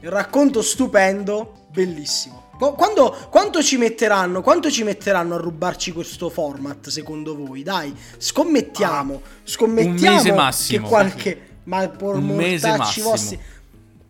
Il 0.00 0.10
racconto 0.10 0.62
stupendo, 0.62 1.66
bellissimo. 1.70 2.47
Qu- 2.58 2.74
Quando, 2.74 3.16
quanto 3.30 3.62
ci 3.62 3.76
metteranno? 3.76 4.42
Quanto 4.42 4.68
ci 4.68 4.82
metteranno 4.82 5.36
a 5.36 5.38
rubarci 5.38 5.92
questo 5.92 6.28
format, 6.28 6.88
secondo 6.88 7.36
voi? 7.36 7.62
Dai, 7.62 7.94
scommettiamo. 8.16 9.22
scommettiamo 9.44 10.16
un 10.16 10.16
mese 10.16 10.32
massimo. 10.32 10.82
Che 10.82 10.88
qualche. 10.88 11.42
Ma 11.64 11.88
por 11.88 12.16
mortacci 12.16 13.00
vostri. 13.00 13.38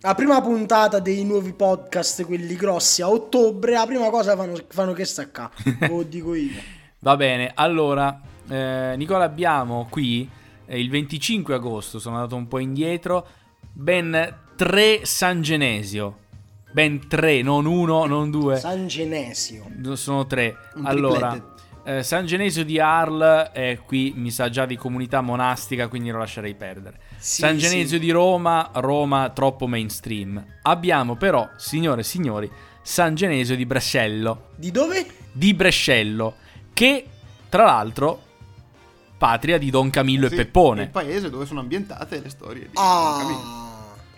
La 0.01 0.15
prima 0.15 0.41
puntata 0.41 0.99
dei 0.99 1.25
nuovi 1.25 1.53
podcast, 1.53 2.25
quelli 2.25 2.55
grossi, 2.55 3.01
a 3.01 3.09
ottobre, 3.09 3.73
la 3.73 3.85
prima 3.85 4.09
cosa 4.09 4.35
fanno, 4.35 4.55
fanno 4.69 4.93
che 4.93 5.05
stacca. 5.05 5.51
Lo 5.89 6.03
dico 6.03 6.33
io. 6.33 6.55
Va 6.99 7.17
bene, 7.17 7.51
allora, 7.53 8.19
eh, 8.47 8.93
Nicola, 8.97 9.25
abbiamo 9.25 9.87
qui 9.89 10.27
eh, 10.65 10.79
il 10.79 10.89
25 10.89 11.53
agosto, 11.53 11.99
sono 11.99 12.15
andato 12.15 12.35
un 12.35 12.47
po' 12.47 12.59
indietro, 12.59 13.27
ben 13.73 14.35
tre 14.55 15.01
San 15.03 15.41
Genesio. 15.41 16.27
Ben 16.71 17.07
tre, 17.07 17.41
non 17.41 17.65
uno, 17.65 18.05
non 18.05 18.29
due. 18.29 18.57
San 18.57 18.87
Genesio. 18.87 19.65
No, 19.75 19.95
Sono 19.95 20.27
tre. 20.27 20.55
Un 20.75 20.85
allora, 20.85 21.31
triplete. 21.31 21.97
eh, 21.97 22.03
San 22.03 22.25
Genesio 22.25 22.63
di 22.63 22.79
Arl 22.79 23.21
è 23.51 23.79
qui, 23.85 24.13
mi 24.15 24.29
sa 24.31 24.49
già 24.49 24.65
di 24.65 24.75
comunità 24.77 25.21
monastica, 25.21 25.87
quindi 25.87 26.11
lo 26.11 26.19
lascerei 26.19 26.53
perdere. 26.53 26.99
Sì, 27.17 27.41
San 27.41 27.57
Genesio 27.57 27.97
sì. 27.97 27.99
di 27.99 28.11
Roma, 28.11 28.69
Roma 28.75 29.29
troppo 29.29 29.65
mainstream. 29.67 30.43
Abbiamo 30.61 31.15
però, 31.15 31.49
signore 31.57 32.01
e 32.01 32.03
signori, 32.03 32.49
San 32.81 33.15
Genesio 33.15 33.55
di 33.55 33.65
Brescello. 33.65 34.49
Di 34.55 34.71
dove? 34.71 35.05
Di 35.31 35.53
Brescello, 35.53 36.35
che 36.73 37.05
tra 37.49 37.65
l'altro 37.65 38.21
patria 39.17 39.57
di 39.57 39.69
Don 39.69 39.89
Camillo 39.89 40.27
Sì, 40.27 40.33
e 40.35 40.37
Peppone. 40.37 40.83
Il 40.83 40.89
paese 40.89 41.29
dove 41.29 41.45
sono 41.45 41.59
ambientate 41.59 42.21
le 42.21 42.29
storie 42.29 42.67
di 42.69 42.73
Camillo. 42.73 43.68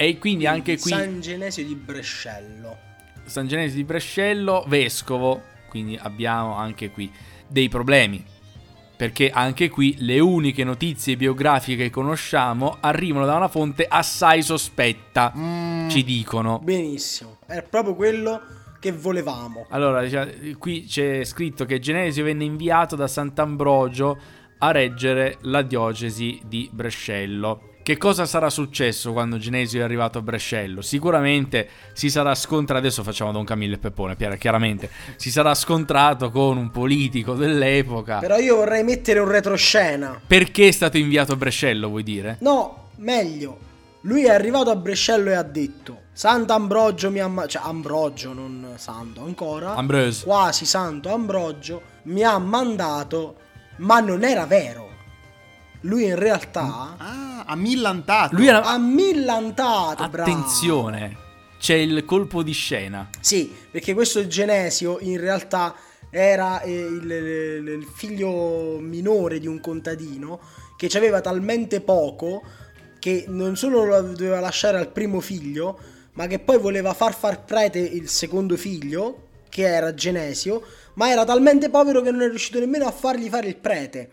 E 0.01 0.17
quindi 0.17 0.47
anche 0.47 0.79
qui 0.79 0.89
San 0.89 1.21
Genesio 1.21 1.63
di 1.63 1.75
Brescello. 1.75 2.75
San 3.23 3.47
Genesio 3.47 3.75
di 3.75 3.83
Brescello, 3.83 4.65
vescovo, 4.67 5.43
quindi 5.69 5.95
abbiamo 5.95 6.55
anche 6.55 6.89
qui 6.89 7.11
dei 7.47 7.69
problemi. 7.69 8.25
Perché 8.97 9.29
anche 9.29 9.69
qui 9.69 9.97
le 9.99 10.19
uniche 10.19 10.63
notizie 10.63 11.15
biografiche 11.15 11.83
che 11.83 11.89
conosciamo 11.91 12.77
arrivano 12.79 13.27
da 13.27 13.35
una 13.35 13.47
fonte 13.47 13.85
assai 13.87 14.41
sospetta, 14.41 15.33
Mm, 15.37 15.89
ci 15.89 16.03
dicono. 16.03 16.57
Benissimo, 16.57 17.37
è 17.45 17.61
proprio 17.61 17.93
quello 17.93 18.41
che 18.79 18.91
volevamo. 18.91 19.67
Allora, 19.69 20.03
qui 20.57 20.85
c'è 20.85 21.23
scritto 21.23 21.65
che 21.65 21.77
Genesio 21.77 22.23
venne 22.23 22.43
inviato 22.43 22.95
da 22.95 23.07
Sant'Ambrogio 23.07 24.19
a 24.57 24.71
reggere 24.71 25.37
la 25.41 25.61
diocesi 25.61 26.41
di 26.43 26.67
Brescello. 26.71 27.69
Che 27.83 27.97
cosa 27.97 28.27
sarà 28.27 28.51
successo 28.51 29.11
quando 29.11 29.39
Genesio 29.39 29.79
è 29.79 29.83
arrivato 29.83 30.19
a 30.19 30.21
Brescello? 30.21 30.81
Sicuramente 30.81 31.67
si 31.93 32.11
sarà 32.11 32.35
scontrato, 32.35 32.79
adesso 32.79 33.01
facciamo 33.01 33.31
Don 33.31 33.43
Camillo 33.43 33.73
e 33.73 33.79
Peppone, 33.79 34.15
chiaramente, 34.37 34.89
si 35.15 35.31
sarà 35.31 35.55
scontrato 35.55 36.29
con 36.29 36.57
un 36.57 36.69
politico 36.69 37.33
dell'epoca. 37.33 38.19
Però 38.19 38.37
io 38.37 38.57
vorrei 38.57 38.83
mettere 38.83 39.17
un 39.19 39.27
retroscena. 39.27 40.21
Perché 40.25 40.67
è 40.67 40.71
stato 40.71 40.97
inviato 40.97 41.33
a 41.33 41.35
Brescello, 41.37 41.89
vuoi 41.89 42.03
dire? 42.03 42.37
No, 42.41 42.89
meglio. 42.97 43.69
Lui 44.01 44.25
è 44.25 44.29
arrivato 44.29 44.69
a 44.69 44.75
Brescello 44.75 45.31
e 45.31 45.33
ha 45.33 45.43
detto: 45.43 46.01
Sant'Ambrogio 46.13 47.09
mi 47.09 47.19
ha 47.19 47.27
ma- 47.27 47.47
cioè 47.47 47.63
Ambrogio, 47.65 48.33
non 48.33 48.73
santo 48.75 49.23
ancora. 49.23 49.73
Ambrose. 49.73 50.23
Quasi 50.23 50.65
santo 50.65 51.11
Ambrogio 51.11 51.81
mi 52.03 52.23
ha 52.23 52.37
mandato, 52.37 53.35
ma 53.77 53.99
non 53.99 54.23
era 54.23 54.45
vero. 54.45 54.90
Lui 55.81 56.05
in 56.05 56.15
realtà 56.15 56.95
Ah, 56.97 57.43
ha 57.45 57.55
millantato. 57.55 58.35
Lui 58.35 58.47
era... 58.47 58.63
ha 58.63 58.77
millantato, 58.77 60.07
bravo. 60.09 60.29
Attenzione, 60.29 61.17
c'è 61.59 61.73
il 61.75 62.05
colpo 62.05 62.43
di 62.43 62.51
scena. 62.51 63.09
Sì, 63.19 63.51
perché 63.71 63.93
questo 63.93 64.25
Genesio 64.27 64.97
in 64.99 65.19
realtà 65.19 65.73
era 66.09 66.61
eh, 66.61 66.71
il, 66.71 67.09
il- 67.09 67.67
il 67.79 67.87
figlio 67.93 68.77
minore 68.79 69.39
di 69.39 69.47
un 69.47 69.59
contadino 69.59 70.39
che 70.77 70.89
ci 70.89 70.97
aveva 70.97 71.21
talmente 71.21 71.79
poco 71.81 72.41
che 72.99 73.25
non 73.27 73.55
solo 73.55 73.83
lo 73.85 74.01
doveva 74.01 74.39
lasciare 74.39 74.77
al 74.77 74.89
primo 74.89 75.19
figlio, 75.21 75.79
ma 76.13 76.27
che 76.27 76.37
poi 76.39 76.59
voleva 76.59 76.93
far 76.93 77.15
far 77.15 77.43
prete 77.45 77.79
il 77.79 78.07
secondo 78.09 78.55
figlio, 78.57 79.29
che 79.49 79.63
era 79.63 79.93
Genesio, 79.95 80.61
ma 80.95 81.09
era 81.09 81.25
talmente 81.25 81.69
povero 81.71 82.01
che 82.01 82.11
non 82.11 82.21
è 82.21 82.27
riuscito 82.29 82.59
nemmeno 82.59 82.85
a 82.85 82.91
fargli 82.91 83.27
fare 83.29 83.47
il 83.47 83.55
prete. 83.55 84.09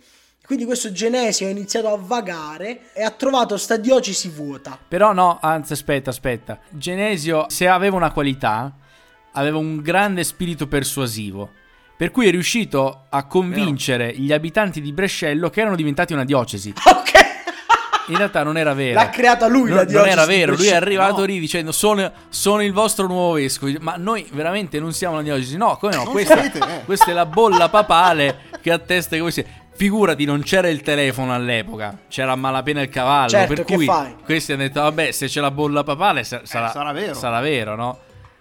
Quindi 0.49 0.65
questo 0.65 0.91
Genesio 0.93 1.47
ha 1.47 1.51
iniziato 1.51 1.93
a 1.93 1.99
vagare 2.01 2.91
e 2.95 3.03
ha 3.03 3.11
trovato 3.11 3.59
sta 3.59 3.77
diocesi 3.77 4.31
vuota. 4.31 4.79
Però 4.89 5.13
no, 5.13 5.39
anzi 5.43 5.75
aspetta, 5.75 6.09
aspetta. 6.09 6.59
Genesio, 6.71 7.45
se 7.51 7.69
aveva 7.69 7.97
una 7.97 8.11
qualità, 8.13 8.73
aveva 9.33 9.59
un 9.59 9.83
grande 9.83 10.25
spirito 10.25 10.67
persuasivo. 10.67 11.51
Per 11.95 12.11
cui 12.11 12.29
è 12.29 12.31
riuscito 12.31 13.05
a 13.11 13.27
convincere 13.27 14.15
gli 14.17 14.33
abitanti 14.33 14.81
di 14.81 14.91
Brescello 14.91 15.51
che 15.51 15.61
erano 15.61 15.77
diventati 15.77 16.15
una 16.15 16.25
diocesi. 16.25 16.73
Ok. 16.83 17.27
In 18.09 18.17
realtà 18.17 18.43
non 18.43 18.57
era 18.57 18.73
vero. 18.73 18.95
L'ha 18.95 19.11
creata 19.11 19.49
lui 19.49 19.69
non, 19.69 19.75
la 19.77 19.83
non 19.83 19.87
diocesi 19.87 20.11
era 20.13 20.25
di 20.25 20.35
vero, 20.35 20.55
lui 20.55 20.67
è 20.69 20.75
arrivato 20.75 21.19
No. 21.19 21.25
lì 21.27 21.39
dicendo 21.39 21.73
sono, 21.73 22.11
sono 22.31 22.63
il 22.63 22.73
vostro 22.73 23.07
nuovo 23.07 23.35
vescovo. 23.35 23.71
Ma 23.81 23.97
noi 23.99 24.27
veramente 24.33 24.81
non 24.81 24.95
siamo 24.95 25.17
una 25.17 25.23
diocesi. 25.23 25.59
No, 25.59 25.77
come 25.77 25.95
no? 25.95 26.05
Non 26.05 26.13
Questa, 26.13 26.41
siete, 26.41 26.59
eh. 26.59 26.85
questa 26.87 27.11
è 27.11 27.13
la 27.13 27.27
bolla 27.27 27.69
papale 27.69 28.45
che 28.63 28.73
attesta 28.73 29.15
che 29.15 29.21
voi 29.21 29.31
siete. 29.33 29.67
Figurati, 29.79 30.25
non 30.25 30.43
c'era 30.43 30.69
il 30.69 30.81
telefono 30.81 31.33
all'epoca, 31.33 31.97
c'era 32.09 32.33
a 32.33 32.35
malapena 32.35 32.83
il 32.83 32.89
cavallo. 32.89 33.29
Certo, 33.29 33.55
per 33.55 33.65
che 33.65 33.75
cui 33.75 33.85
fai? 33.85 34.17
questi 34.25 34.51
hanno 34.53 34.63
detto: 34.63 34.81
Vabbè, 34.81 35.13
se 35.13 35.29
c'è 35.29 35.41
la 35.41 35.53
bolla 35.53 35.85
papale 35.85 36.25
sa- 36.25 36.41
sarà, 36.43 36.69
sarà 36.71 36.91
vero. 36.91 37.15
sarà 37.15 37.39
vero, 37.39 37.77
no? 37.77 37.99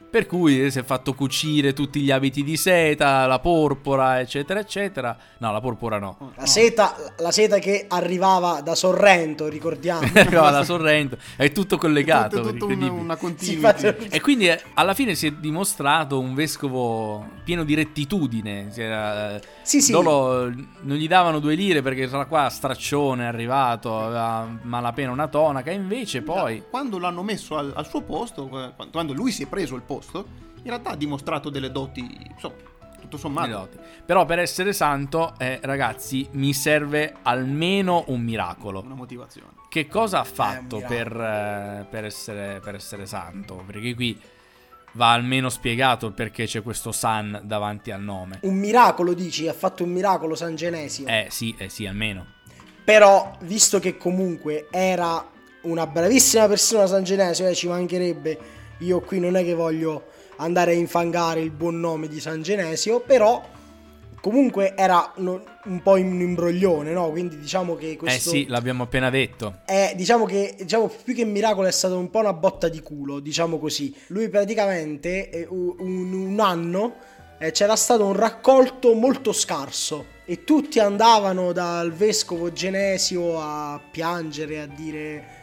Per 0.10 0.26
cui 0.26 0.64
eh, 0.64 0.72
si 0.72 0.80
è 0.80 0.84
fatto 0.84 1.14
cucire 1.14 1.74
tutti 1.74 2.00
gli 2.00 2.12
abiti 2.12 2.44
di 2.44 2.56
seta, 2.56 3.26
la 3.28 3.40
porpora, 3.40 4.20
eccetera, 4.22 4.60
eccetera. 4.60 5.16
No, 5.40 5.52
la 5.52 5.60
porpora 5.60 6.00
no. 6.00 6.32
La 6.36 6.46
seta, 6.46 6.96
la 7.18 7.32
seta 7.32 7.60
che 7.60 7.86
arrivava 7.90 8.62
da 8.62 8.74
Sorrento, 8.74 9.48
ricordiamo. 9.50 10.08
Arrivava 10.16 10.50
da 10.52 10.64
Sorrento, 10.64 11.18
è 11.36 11.52
tutto 11.52 11.78
collegato. 11.78 12.38
Tutto, 12.42 12.52
tutto 12.54 12.66
una, 12.68 13.16
Sì, 13.16 13.20
continuity. 13.20 13.54
infatti- 13.56 14.08
E 14.16 14.22
quindi 14.22 14.48
eh, 14.48 14.62
alla 14.76 14.94
fine 14.94 15.14
si 15.14 15.28
è 15.28 15.32
dimostrato 15.32 16.20
un 16.20 16.34
vescovo 16.34 17.28
pieno 17.44 17.64
di 17.66 17.76
rettitudine. 17.76 18.68
Si 18.72 18.82
era- 18.82 19.40
Sì, 19.62 19.82
sì. 19.82 19.92
Loro 19.92 20.46
non 20.82 20.96
gli 20.98 21.08
davano 21.08 21.40
due 21.40 21.56
lire 21.56 21.82
perché 21.82 22.08
sarà 22.08 22.26
qua 22.26 22.48
straccione 22.50 23.24
è 23.24 23.28
arrivato, 23.28 24.00
aveva 24.00 24.48
malapena 24.62 25.12
una 25.12 25.28
tonaca. 25.28 25.70
E 25.70 25.74
invece 25.74 26.22
poi. 26.22 26.64
Quando 26.70 26.98
l'hanno 26.98 27.24
messo 27.24 27.58
al, 27.58 27.74
al 27.76 27.88
suo 27.88 28.02
posto, 28.02 28.50
eh, 28.78 28.86
quando 28.90 29.12
lui 29.14 29.32
si 29.32 29.44
è 29.44 29.48
preso 29.48 29.76
il 29.76 29.82
posto, 29.82 29.96
in 30.14 30.64
realtà 30.64 30.92
ha 30.92 30.96
dimostrato 30.96 31.50
delle 31.50 31.72
doti, 31.72 32.00
insomma, 32.30 32.56
tutto 33.00 33.18
sommato. 33.18 33.48
Melodi. 33.48 33.78
Però 34.06 34.26
per 34.26 34.40
essere 34.40 34.74
santo, 34.74 35.34
eh, 35.38 35.60
ragazzi, 35.64 36.28
mi 36.32 36.54
serve 36.54 37.16
almeno 37.24 38.04
un 38.08 38.22
miracolo. 38.22 38.82
Una 38.82 38.96
motivazione. 38.96 39.52
Che 39.70 39.88
cosa 39.88 40.20
ha 40.20 40.24
fatto 40.24 40.84
per, 40.88 41.08
eh, 41.16 41.86
per 41.90 42.06
essere, 42.06 42.60
per 42.62 42.76
essere 42.76 43.06
santo? 43.06 43.64
Perché 43.66 43.94
qui 43.96 44.20
va 44.94 45.12
almeno 45.12 45.50
spiegato 45.50 46.08
il 46.08 46.14
perché 46.14 46.46
c'è 46.46 46.62
questo 46.64 46.92
San 46.92 47.42
davanti 47.44 47.92
al 47.92 48.02
nome. 48.02 48.40
Un 48.42 48.56
miracolo, 48.56 49.14
dici? 49.14 49.48
Ha 49.48 49.54
fatto 49.54 49.84
un 49.84 49.92
miracolo 49.92 50.36
San 50.36 50.56
Genesio. 50.56 51.06
Eh 51.08 51.28
sì, 51.30 51.54
eh 51.58 51.70
sì, 51.70 51.86
almeno. 51.86 52.36
Però, 52.84 53.38
visto 53.42 53.80
che 53.80 53.98
comunque 53.98 54.68
era 54.72 55.30
una 55.62 55.86
bravissima 55.86 56.48
persona 56.48 56.88
San 56.88 57.04
Genesio, 57.04 57.48
eh, 57.48 57.54
ci 57.54 57.68
mancherebbe. 57.68 58.56
Io 58.80 59.02
qui 59.02 59.20
non 59.20 59.36
è 59.36 59.44
che 59.44 59.54
voglio 59.54 60.08
andare 60.38 60.72
a 60.72 60.76
infangare 60.76 61.42
il 61.42 61.52
buon 61.52 61.80
nome 61.80 62.08
di 62.08 62.20
San 62.20 62.42
Genesio, 62.42 63.00
però 63.00 63.44
comunque 64.22 64.76
era 64.76 65.14
un 65.16 65.82
po' 65.82 65.94
un 65.94 66.22
imbroglione, 66.22 66.92
no? 66.92 67.10
Quindi 67.12 67.40
diciamo 67.40 67.76
che 67.76 67.96
questo 67.96 68.30
Eh 68.30 68.34
sì, 68.34 68.46
l'abbiamo 68.48 68.84
appena 68.84 69.10
detto. 69.10 69.60
è, 69.66 69.94
diciamo 69.96 70.26
che 70.26 70.56
diciamo, 70.60 70.92
più 71.04 71.14
che 71.16 71.26
miracolo 71.26 71.68
è 71.68 71.72
stato 71.72 71.98
un 71.98 72.10
po' 72.10 72.20
una 72.20 72.34
botta 72.34 72.68
di 72.68 72.82
culo, 72.82 73.20
diciamo 73.20 73.58
così. 73.58 73.96
Lui 74.08 74.30
praticamente 74.30 75.30
eh, 75.30 75.48
un, 75.50 76.14
un 76.14 76.40
anno 76.40 76.96
eh, 77.40 77.52
c'era 77.52 77.76
stato 77.76 78.06
un 78.06 78.14
raccolto 78.14 78.94
molto 78.94 79.32
scarso 79.32 80.16
e 80.26 80.44
tutti 80.44 80.80
andavano 80.80 81.54
dal 81.54 81.94
vescovo 81.94 82.52
Genesio 82.52 83.40
a 83.40 83.80
piangere, 83.90 84.60
a 84.62 84.66
dire 84.66 85.37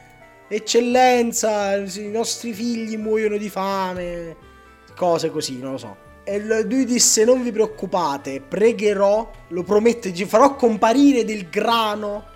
eccellenza, 0.48 1.76
i 1.76 2.10
nostri 2.10 2.52
figli 2.52 2.96
muoiono 2.96 3.36
di 3.36 3.48
fame, 3.48 4.36
cose 4.96 5.30
così, 5.30 5.58
non 5.58 5.72
lo 5.72 5.78
so. 5.78 5.96
E 6.24 6.40
lui 6.64 6.84
disse 6.86 7.24
non 7.24 7.42
vi 7.42 7.52
preoccupate, 7.52 8.40
pregherò, 8.40 9.30
lo 9.48 9.62
promette, 9.62 10.14
ci 10.14 10.24
farò 10.24 10.54
comparire 10.56 11.24
del 11.24 11.48
grano 11.50 12.32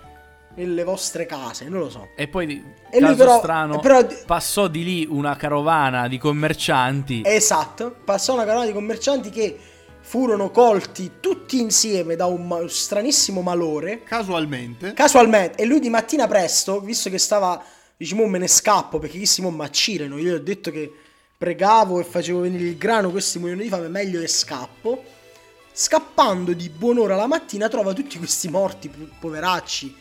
nelle 0.55 0.83
vostre 0.83 1.25
case, 1.25 1.69
non 1.69 1.79
lo 1.79 1.89
so. 1.89 2.09
E 2.15 2.27
poi, 2.27 2.63
E 2.91 2.99
caso 2.99 3.15
però- 3.15 3.37
strano, 3.39 3.79
però- 3.79 4.05
passò 4.25 4.67
di 4.67 4.83
lì 4.83 5.07
una 5.09 5.35
carovana 5.35 6.07
di 6.07 6.17
commercianti. 6.17 7.21
Esatto, 7.25 7.95
passò 8.03 8.33
una 8.33 8.43
carovana 8.43 8.67
di 8.67 8.73
commercianti 8.73 9.29
che 9.29 9.57
furono 10.01 10.49
colti 10.51 11.13
tutti 11.19 11.59
insieme 11.59 12.15
da 12.15 12.25
un 12.25 12.65
stranissimo 12.67 13.41
malore, 13.41 14.03
Casualmente. 14.03 14.93
casualmente, 14.93 15.61
e 15.61 15.65
lui 15.65 15.79
di 15.79 15.89
mattina 15.89 16.27
presto, 16.27 16.79
visto 16.79 17.09
che 17.09 17.17
stava, 17.17 17.61
diciamo, 17.99 18.25
me 18.27 18.37
ne 18.37 18.47
scappo 18.47 18.97
perché 18.97 19.17
questi 19.17 19.41
mo 19.41 19.49
m'accirano, 19.49 20.17
io 20.17 20.31
gli 20.31 20.33
ho 20.35 20.39
detto 20.39 20.71
che 20.71 20.89
pregavo 21.37 21.99
e 21.99 22.05
facevo 22.05 22.39
venire 22.39 22.63
il 22.63 22.77
grano, 22.77 23.11
questi 23.11 23.39
muoiono 23.39 23.61
di 23.61 23.67
fame, 23.67 23.89
meglio 23.89 24.21
che 24.21 24.27
scappo. 24.27 25.03
Scappando 25.73 26.53
di 26.53 26.69
buon'ora 26.69 27.17
la 27.17 27.27
mattina 27.27 27.67
trova 27.67 27.91
tutti 27.91 28.17
questi 28.17 28.49
morti, 28.49 28.87
po- 28.87 29.07
poveracci, 29.19 29.93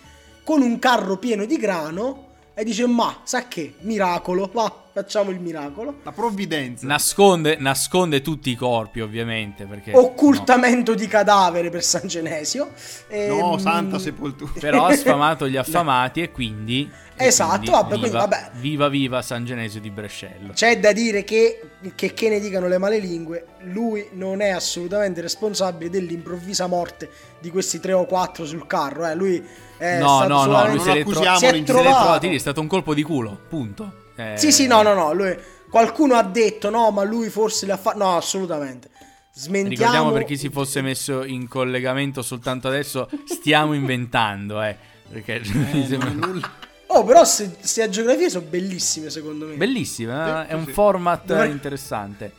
con 0.44 0.62
un 0.62 0.78
carro 0.78 1.18
pieno 1.18 1.44
di 1.44 1.56
grano 1.56 2.34
e 2.54 2.62
dice 2.62 2.86
ma, 2.86 3.20
sa 3.24 3.48
che, 3.48 3.74
miracolo, 3.80 4.48
va, 4.52 4.87
facciamo 5.00 5.30
il 5.30 5.40
miracolo. 5.40 5.98
La 6.02 6.12
provvidenza. 6.12 6.86
Nasconde, 6.86 7.56
nasconde 7.58 8.20
tutti 8.20 8.50
i 8.50 8.54
corpi, 8.54 9.00
ovviamente. 9.00 9.64
Perché, 9.66 9.92
occultamento 9.94 10.94
di 10.94 11.06
cadavere 11.06 11.70
per 11.70 11.82
San 11.84 12.06
Genesio. 12.06 12.64
no, 13.08 13.14
Ehm, 13.14 13.58
santa 13.58 13.98
sepoltura. 13.98 14.50
no. 14.54 14.60
Però 14.60 14.86
ha 14.86 14.92
sfamato 14.96 15.48
gli 15.48 15.56
affamati 15.56 16.22
e 16.22 16.30
quindi... 16.30 16.90
e 17.16 17.26
Esatto, 17.26 17.56
quindi 17.58 17.70
vabbè, 17.70 17.88
quindi, 17.88 18.06
viva, 18.06 18.18
vabbè. 18.20 18.50
viva 18.54 18.88
viva 18.88 19.22
San 19.22 19.44
Genesio 19.44 19.80
di 19.80 19.90
Brescello. 19.90 20.52
C'è 20.52 20.78
da 20.78 20.92
dire 20.92 21.24
che, 21.24 21.60
che, 21.94 22.12
che 22.14 22.28
ne 22.28 22.40
dicano 22.40 22.68
le 22.68 22.78
male 22.78 22.98
lingue, 22.98 23.46
lui 23.62 24.08
non 24.12 24.40
è 24.40 24.50
assolutamente 24.50 25.20
responsabile 25.20 25.90
dell'improvvisa 25.90 26.66
morte 26.66 27.08
di 27.40 27.50
questi 27.50 27.78
tre 27.80 27.92
o 27.92 28.04
quattro 28.06 28.44
sul 28.46 28.66
carro. 28.66 29.06
Eh. 29.06 29.14
Lui 29.14 29.44
è 29.78 29.98
No, 29.98 30.16
stato 30.18 30.28
no, 30.28 30.44
no, 30.44 30.66
lui 30.66 30.76
non 30.76 30.84
si 30.84 30.90
è, 30.90 31.00
accusiamolo 31.00 31.32
retro- 31.32 31.38
si 31.38 31.44
è 31.44 31.56
in 31.56 31.64
si 31.66 31.70
è 31.70 31.74
trovato. 31.74 32.26
lì, 32.28 32.34
è 32.34 32.38
stato 32.38 32.60
un 32.60 32.66
colpo 32.66 32.94
di 32.94 33.02
culo, 33.02 33.38
punto. 33.48 33.92
Eh, 34.18 34.36
Sì, 34.36 34.50
sì, 34.52 34.66
no, 34.66 34.82
no, 34.82 34.94
no. 34.94 35.12
Lui, 35.12 35.36
qualcuno 35.70 36.14
ha 36.14 36.22
detto 36.22 36.70
no, 36.70 36.90
ma 36.90 37.04
lui 37.04 37.28
forse 37.30 37.66
le 37.66 37.72
ha 37.72 37.76
fatto. 37.76 37.98
No, 37.98 38.16
assolutamente. 38.16 38.90
Smentiamo. 39.32 39.68
Ricordiamo 39.92 40.10
per 40.12 40.24
chi 40.24 40.36
si 40.36 40.48
fosse 40.48 40.82
messo 40.82 41.22
in 41.24 41.46
collegamento 41.46 42.22
soltanto 42.22 42.66
adesso, 42.66 43.08
stiamo 43.24 43.72
inventando, 43.72 44.60
eh. 44.62 44.76
Perché 45.10 45.40
mi 45.72 45.86
sembra... 45.86 46.56
Oh, 46.90 47.04
però 47.04 47.20
queste 47.20 47.88
geografie 47.88 48.30
sono 48.30 48.46
bellissime, 48.48 49.10
secondo 49.10 49.46
me. 49.46 49.54
Bellissima, 49.54 50.42
eh? 50.42 50.46
Sì, 50.46 50.50
è 50.52 50.54
un 50.54 50.64
sì. 50.66 50.72
format 50.72 51.24
Dov'è- 51.26 51.46
interessante. 51.46 52.32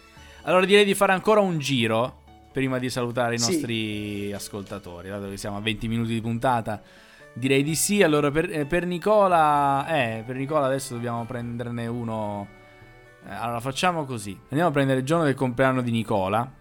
Allora 0.44 0.66
direi 0.66 0.84
di 0.84 0.94
fare 0.96 1.14
ancora 1.14 1.40
un 1.40 1.60
giro 1.60 2.24
prima 2.52 2.80
di 2.80 2.90
salutare 2.90 3.36
i 3.36 3.40
Sì. 3.40 3.52
nostri 3.52 4.34
ascoltatori, 4.34 5.08
dato 5.08 5.30
che 5.30 5.38
siamo 5.38 5.58
a 5.58 5.62
20 5.62 5.88
minuti 5.88 6.14
di 6.14 6.22
puntata. 6.22 6.82
Direi 7.34 7.64
di 7.64 7.76
sì. 7.76 8.04
Allora 8.04 8.32
per, 8.32 8.50
eh, 8.52 8.66
per 8.66 8.86
Nicola, 8.86 9.88
eh, 9.88 10.24
per 10.26 10.36
Nicola 10.36 10.66
adesso 10.66 10.94
dobbiamo 10.94 11.26
prenderne 11.26 11.88
uno. 11.88 12.48
Eh, 13.28 13.34
allora 13.34 13.60
facciamo 13.60 14.06
così. 14.06 14.38
Andiamo 14.50 14.68
a 14.70 14.72
prendere 14.74 15.00
il 15.00 15.06
giorno 15.06 15.24
del 15.24 15.36
compleanno 15.36 15.82
di 15.82 15.92
Nicola. 15.92 16.52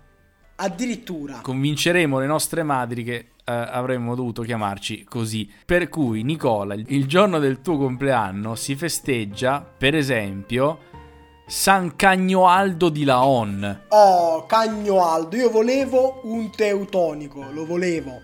Addirittura. 0.61 1.39
Convinceremo 1.41 2.19
le 2.19 2.27
nostre 2.27 2.63
madri 2.65 3.05
che 3.05 3.15
eh, 3.15 3.27
avremmo 3.53 4.15
dovuto 4.17 4.43
chiamarci 4.43 5.05
così. 5.05 5.49
Per 5.65 5.89
cui, 5.89 6.23
Nicola, 6.25 6.75
il- 6.75 7.07
giorno 7.07 7.39
del 7.39 7.61
tuo 7.61 7.79
compleanno 7.79 8.57
si 8.57 8.75
festeggia, 8.75 9.61
per 9.61 9.95
esempio, 9.95 10.81
San 11.47 11.95
Cagnoaldo 11.95 12.89
di 12.89 13.05
Laon. 13.05 13.85
Oh, 13.89 14.47
Cagno 14.47 15.07
Aldo, 15.07 15.37
io 15.37 15.49
volevo 15.51 16.21
un 16.25 16.51
teutonico, 16.51 17.47
lo 17.53 17.65
volevo. 17.65 18.21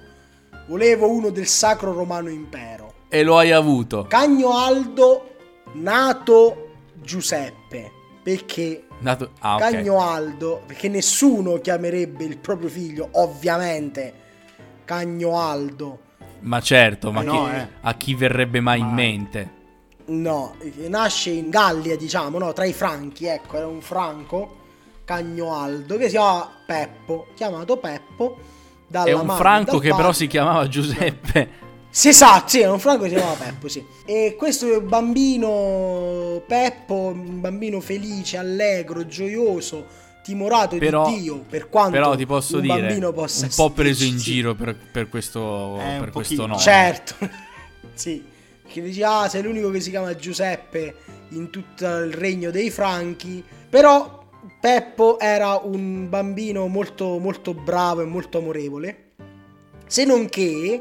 Volevo 0.67 1.11
uno 1.11 1.31
del 1.31 1.47
Sacro 1.47 1.93
Romano 1.93 2.29
Impero. 2.31 2.93
E 3.09 3.23
lo 3.23 3.37
hai 3.39 3.53
avuto. 3.53 4.07
Cagno 4.09 4.57
Aldo, 4.57 5.35
nato 5.75 6.69
Giuseppe. 6.95 7.93
Perché 8.23 8.87
Dato- 8.99 9.33
ah, 9.41 9.57
ok. 9.57 9.61
Cagno 9.61 10.01
Aldo, 10.01 10.63
perché 10.67 10.89
nessuno 10.89 11.59
chiamerebbe 11.61 12.25
il 12.25 12.39
proprio 12.39 12.71
figlio, 12.71 13.09
ovviamente, 13.13 14.13
Cagno 14.87 15.39
Aldo. 15.39 15.99
Ma 16.41 16.61
certo, 16.61 17.13
ma 17.13 17.21
Eh 17.21 17.25
chi- 17.27 17.31
no, 17.37 17.53
eh. 17.53 17.69
a 17.83 17.95
chi 17.95 18.15
verrebbe 18.15 18.61
mai 18.61 18.81
in 18.81 18.87
Mai. 18.87 18.95
mente? 18.95 19.51
No, 20.07 20.55
nasce 20.89 21.31
in 21.31 21.51
Gallia, 21.51 21.97
diciamo, 21.97 22.39
no, 22.39 22.53
tra 22.55 22.65
i 22.65 22.73
franchi, 22.73 23.27
ecco, 23.27 23.57
era 23.59 23.67
un 23.67 23.81
franco, 23.83 24.57
Cagno 25.05 25.55
Aldo, 25.55 25.97
che 25.99 26.05
si 26.05 26.13
chiama 26.17 26.51
Peppo, 26.67 27.27
chiamato 27.35 27.77
Peppo. 27.77 28.39
Dalla 28.95 29.07
È 29.07 29.13
un 29.13 29.29
e 29.29 29.35
franco 29.35 29.79
che 29.79 29.89
però 29.89 29.97
padre. 30.03 30.15
si 30.15 30.27
chiamava 30.29 30.69
Giuseppe. 30.69 31.49
Sì, 31.91 32.09
esatto, 32.11 32.49
sì, 32.49 32.61
era 32.61 32.73
un 32.73 32.79
franco 32.79 33.03
che 33.03 33.09
si 33.09 33.15
chiamava 33.17 33.37
Peppo, 33.37 33.67
sì. 33.67 33.85
E 34.05 34.37
questo 34.39 34.81
bambino 34.83 36.41
Peppo, 36.47 37.13
un 37.13 37.41
bambino 37.41 37.81
felice, 37.81 38.37
allegro, 38.37 39.05
gioioso, 39.05 39.85
timorato 40.23 40.77
Però- 40.77 41.09
di 41.09 41.23
Dio, 41.23 41.39
per 41.49 41.69
quanto 41.69 41.91
Però 41.91 42.15
ti 42.15 42.25
posso 42.25 42.57
un 42.57 42.63
dire, 42.63 42.81
bambino 42.83 43.13
possa 43.13 43.47
un 43.47 43.53
po' 43.57 43.71
preso 43.71 44.05
in 44.05 44.17
sì. 44.19 44.33
giro 44.33 44.55
per, 44.55 44.77
per 44.77 45.09
questo, 45.09 45.77
Eh, 45.81 45.97
per 45.99 46.11
questo 46.11 46.47
nome. 46.47 46.61
Certo, 46.61 47.15
sì. 47.95 48.25
Che 48.67 48.81
dici, 48.81 49.03
ah, 49.03 49.29
sei 49.29 49.43
l'unico 49.43 49.71
che 49.71 49.81
si 49.81 49.91
chiama 49.91 50.15
Giuseppe 50.15 50.95
in 51.31 51.51
tutto 51.51 51.85
il 51.85 52.13
regno 52.13 52.51
dei 52.53 52.71
Franchi. 52.71 53.43
Però 53.69 54.24
Peppo 54.61 55.19
era 55.19 55.61
un 55.63 56.09
bambino 56.09 56.67
molto, 56.69 57.19
molto 57.19 57.55
bravo 57.55 58.03
e 58.03 58.05
molto 58.05 58.39
amorevole. 58.39 59.13
Se 59.87 60.05
non 60.05 60.29
che 60.29 60.81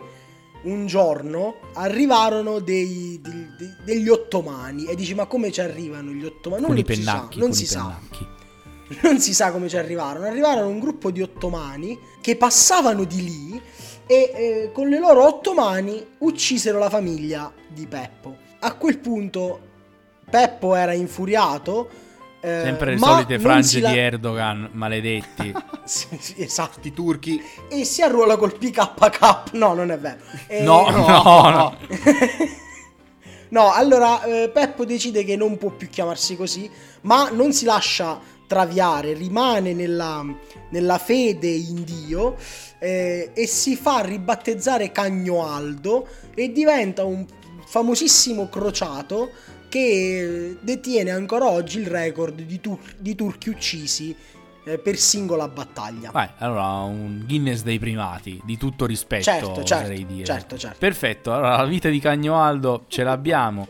un 0.63 0.85
giorno 0.85 1.55
arrivarono 1.73 2.59
dei- 2.59 3.19
dei- 3.21 3.47
dei- 3.57 3.75
degli 3.83 4.09
ottomani 4.09 4.85
e 4.85 4.95
dici, 4.95 5.13
ma 5.13 5.25
come 5.25 5.51
ci 5.51 5.61
arrivano 5.61 6.11
gli 6.11 6.25
ottomani? 6.25 6.61
Non 6.61 6.77
i 6.77 6.83
si 6.87 7.01
sa, 7.01 7.11
pennacchi, 7.13 7.39
non 7.39 7.53
si 7.53 7.65
sa 7.65 7.99
non 9.01 9.19
si 9.19 9.33
sa 9.33 9.51
come 9.51 9.67
ci 9.69 9.77
arrivarono. 9.77 10.25
Arrivarono 10.25 10.67
un 10.67 10.79
gruppo 10.79 11.11
di 11.11 11.21
ottomani 11.21 11.97
che 12.21 12.35
passavano 12.37 13.03
di 13.03 13.23
lì 13.23 13.61
e 14.05 14.31
eh, 14.35 14.71
con 14.73 14.87
le 14.89 14.99
loro 14.99 15.25
otto 15.25 15.53
mani 15.53 16.05
uccisero 16.19 16.77
la 16.79 16.89
famiglia 16.89 17.51
di 17.67 17.87
Peppo. 17.87 18.35
A 18.59 18.73
quel 18.75 18.99
punto 18.99 19.59
Peppo 20.29 20.75
era 20.75 20.93
infuriato. 20.93 21.89
Eh, 22.45 22.61
Sempre 22.63 22.91
le 22.91 22.97
ma 22.97 23.07
solite 23.07 23.39
frange 23.39 23.79
la- 23.79 23.91
di 23.91 23.97
Erdogan, 23.97 24.69
maledetti. 24.73 25.53
Esatto. 26.37 26.79
I 26.87 26.93
turchi. 26.93 27.41
E 27.69 27.85
si 27.85 28.01
arruola 28.01 28.35
col 28.37 28.57
PKK. 28.57 29.53
No, 29.53 29.73
non 29.73 29.91
è 29.91 29.97
vero. 29.97 30.17
Eh, 30.47 30.61
No, 30.61 30.89
no, 30.89 31.07
no. 31.49 31.77
No, 33.49 33.71
allora 33.71 34.23
eh, 34.23 34.49
Peppo 34.51 34.83
decide 34.83 35.23
che 35.23 35.35
non 35.35 35.57
può 35.59 35.69
più 35.69 35.87
chiamarsi 35.87 36.35
così, 36.35 36.67
ma 37.01 37.29
non 37.29 37.53
si 37.53 37.65
lascia 37.65 38.19
traviare, 38.47 39.13
rimane 39.13 39.73
nella, 39.73 40.25
nella 40.69 40.97
fede 40.97 41.49
in 41.49 41.83
Dio 41.83 42.35
eh, 42.79 43.29
e 43.31 43.45
si 43.47 43.75
fa 43.75 43.99
ribattezzare 44.01 44.91
Cagnoaldo 44.91 46.07
e 46.33 46.51
diventa 46.51 47.03
un 47.03 47.23
famosissimo 47.65 48.49
crociato 48.49 49.29
che 49.73 50.55
detiene 50.59 51.09
ancora 51.09 51.49
oggi 51.49 51.79
il 51.79 51.87
record 51.87 52.39
di, 52.41 52.61
tur- 52.61 52.93
di 52.95 53.15
turchi 53.15 53.49
uccisi 53.49 54.15
eh, 54.65 54.77
per 54.77 54.97
singola 54.97 55.47
battaglia. 55.47 56.11
Vai, 56.11 56.29
allora 56.37 56.81
un 56.81 57.23
Guinness 57.25 57.63
dei 57.63 57.79
primati, 57.79 58.39
di 58.45 58.55
tutto 58.55 58.85
rispetto, 58.85 59.23
Certo, 59.23 59.63
certo, 59.63 59.91
dire. 60.05 60.23
certo, 60.25 60.57
certo. 60.59 60.77
Perfetto, 60.77 61.33
allora 61.33 61.57
la 61.57 61.65
vita 61.65 61.89
di 61.89 61.99
Cagnoaldo 61.99 62.85
ce 62.87 63.01
l'abbiamo. 63.01 63.67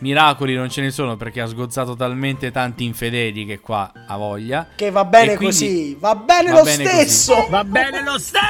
Miracoli 0.00 0.54
non 0.54 0.68
ce 0.68 0.82
ne 0.82 0.90
sono 0.90 1.16
perché 1.16 1.40
ha 1.40 1.46
sgozzato 1.46 1.96
talmente 1.96 2.50
tanti 2.50 2.84
infedeli 2.84 3.46
che 3.46 3.58
qua 3.60 3.90
ha 4.06 4.16
voglia. 4.18 4.68
Che 4.76 4.90
va 4.90 5.06
bene 5.06 5.36
quindi- 5.36 5.44
così, 5.54 5.96
va 5.98 6.14
bene 6.14 6.50
Va 6.50 6.58
lo 6.58 6.64
bene 6.64 6.84
stesso. 6.86 7.46
Va 7.48 7.64
bene 7.64 8.02
lo 8.02 8.18
stesso! 8.18 8.44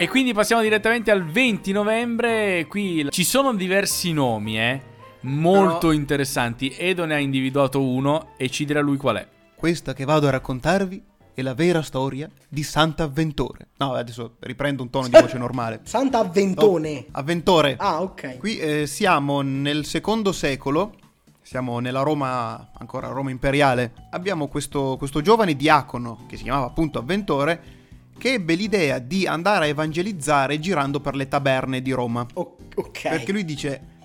E 0.00 0.08
quindi 0.08 0.32
passiamo 0.32 0.60
direttamente 0.60 1.12
al 1.12 1.24
20 1.24 1.70
novembre. 1.70 2.66
Qui 2.68 3.06
ci 3.10 3.22
sono 3.22 3.54
diversi 3.54 4.12
nomi, 4.12 4.58
eh. 4.58 4.87
Molto 5.20 5.90
interessanti. 5.90 6.74
Edo 6.76 7.04
ne 7.04 7.14
ha 7.14 7.18
individuato 7.18 7.82
uno 7.82 8.30
e 8.36 8.48
ci 8.48 8.64
dirà 8.64 8.80
lui 8.80 8.96
qual 8.96 9.16
è. 9.16 9.26
Questa 9.54 9.92
che 9.92 10.04
vado 10.04 10.28
a 10.28 10.30
raccontarvi 10.30 11.02
è 11.34 11.42
la 11.42 11.54
vera 11.54 11.82
storia 11.82 12.28
di 12.48 12.62
Sant'Avventore. 12.62 13.68
No, 13.78 13.92
adesso 13.92 14.36
riprendo 14.40 14.82
un 14.82 14.90
tono 14.90 15.08
di 15.08 15.18
voce 15.20 15.38
normale. 15.38 15.80
Sant'Avventone. 15.84 17.06
Avventore. 17.12 17.76
Ah, 17.78 18.02
ok. 18.02 18.38
Qui 18.38 18.58
eh, 18.58 18.86
siamo 18.86 19.40
nel 19.40 19.84
secondo 19.84 20.32
secolo, 20.32 20.94
siamo 21.42 21.78
nella 21.78 22.02
Roma, 22.02 22.70
ancora 22.78 23.08
Roma 23.08 23.30
imperiale. 23.30 23.92
Abbiamo 24.10 24.48
questo, 24.48 24.96
questo 24.98 25.20
giovane 25.20 25.54
diacono, 25.54 26.24
che 26.26 26.36
si 26.36 26.42
chiamava 26.42 26.66
appunto 26.66 26.98
Avventore, 26.98 27.76
che 28.18 28.32
ebbe 28.32 28.54
l'idea 28.54 28.98
di 28.98 29.26
andare 29.26 29.66
a 29.66 29.68
evangelizzare 29.68 30.58
girando 30.58 31.00
per 31.00 31.14
le 31.14 31.28
taberne 31.28 31.80
di 31.80 31.92
Roma. 31.92 32.26
O- 32.34 32.56
ok. 32.74 33.08
Perché 33.08 33.30
lui 33.30 33.44
dice, 33.44 33.97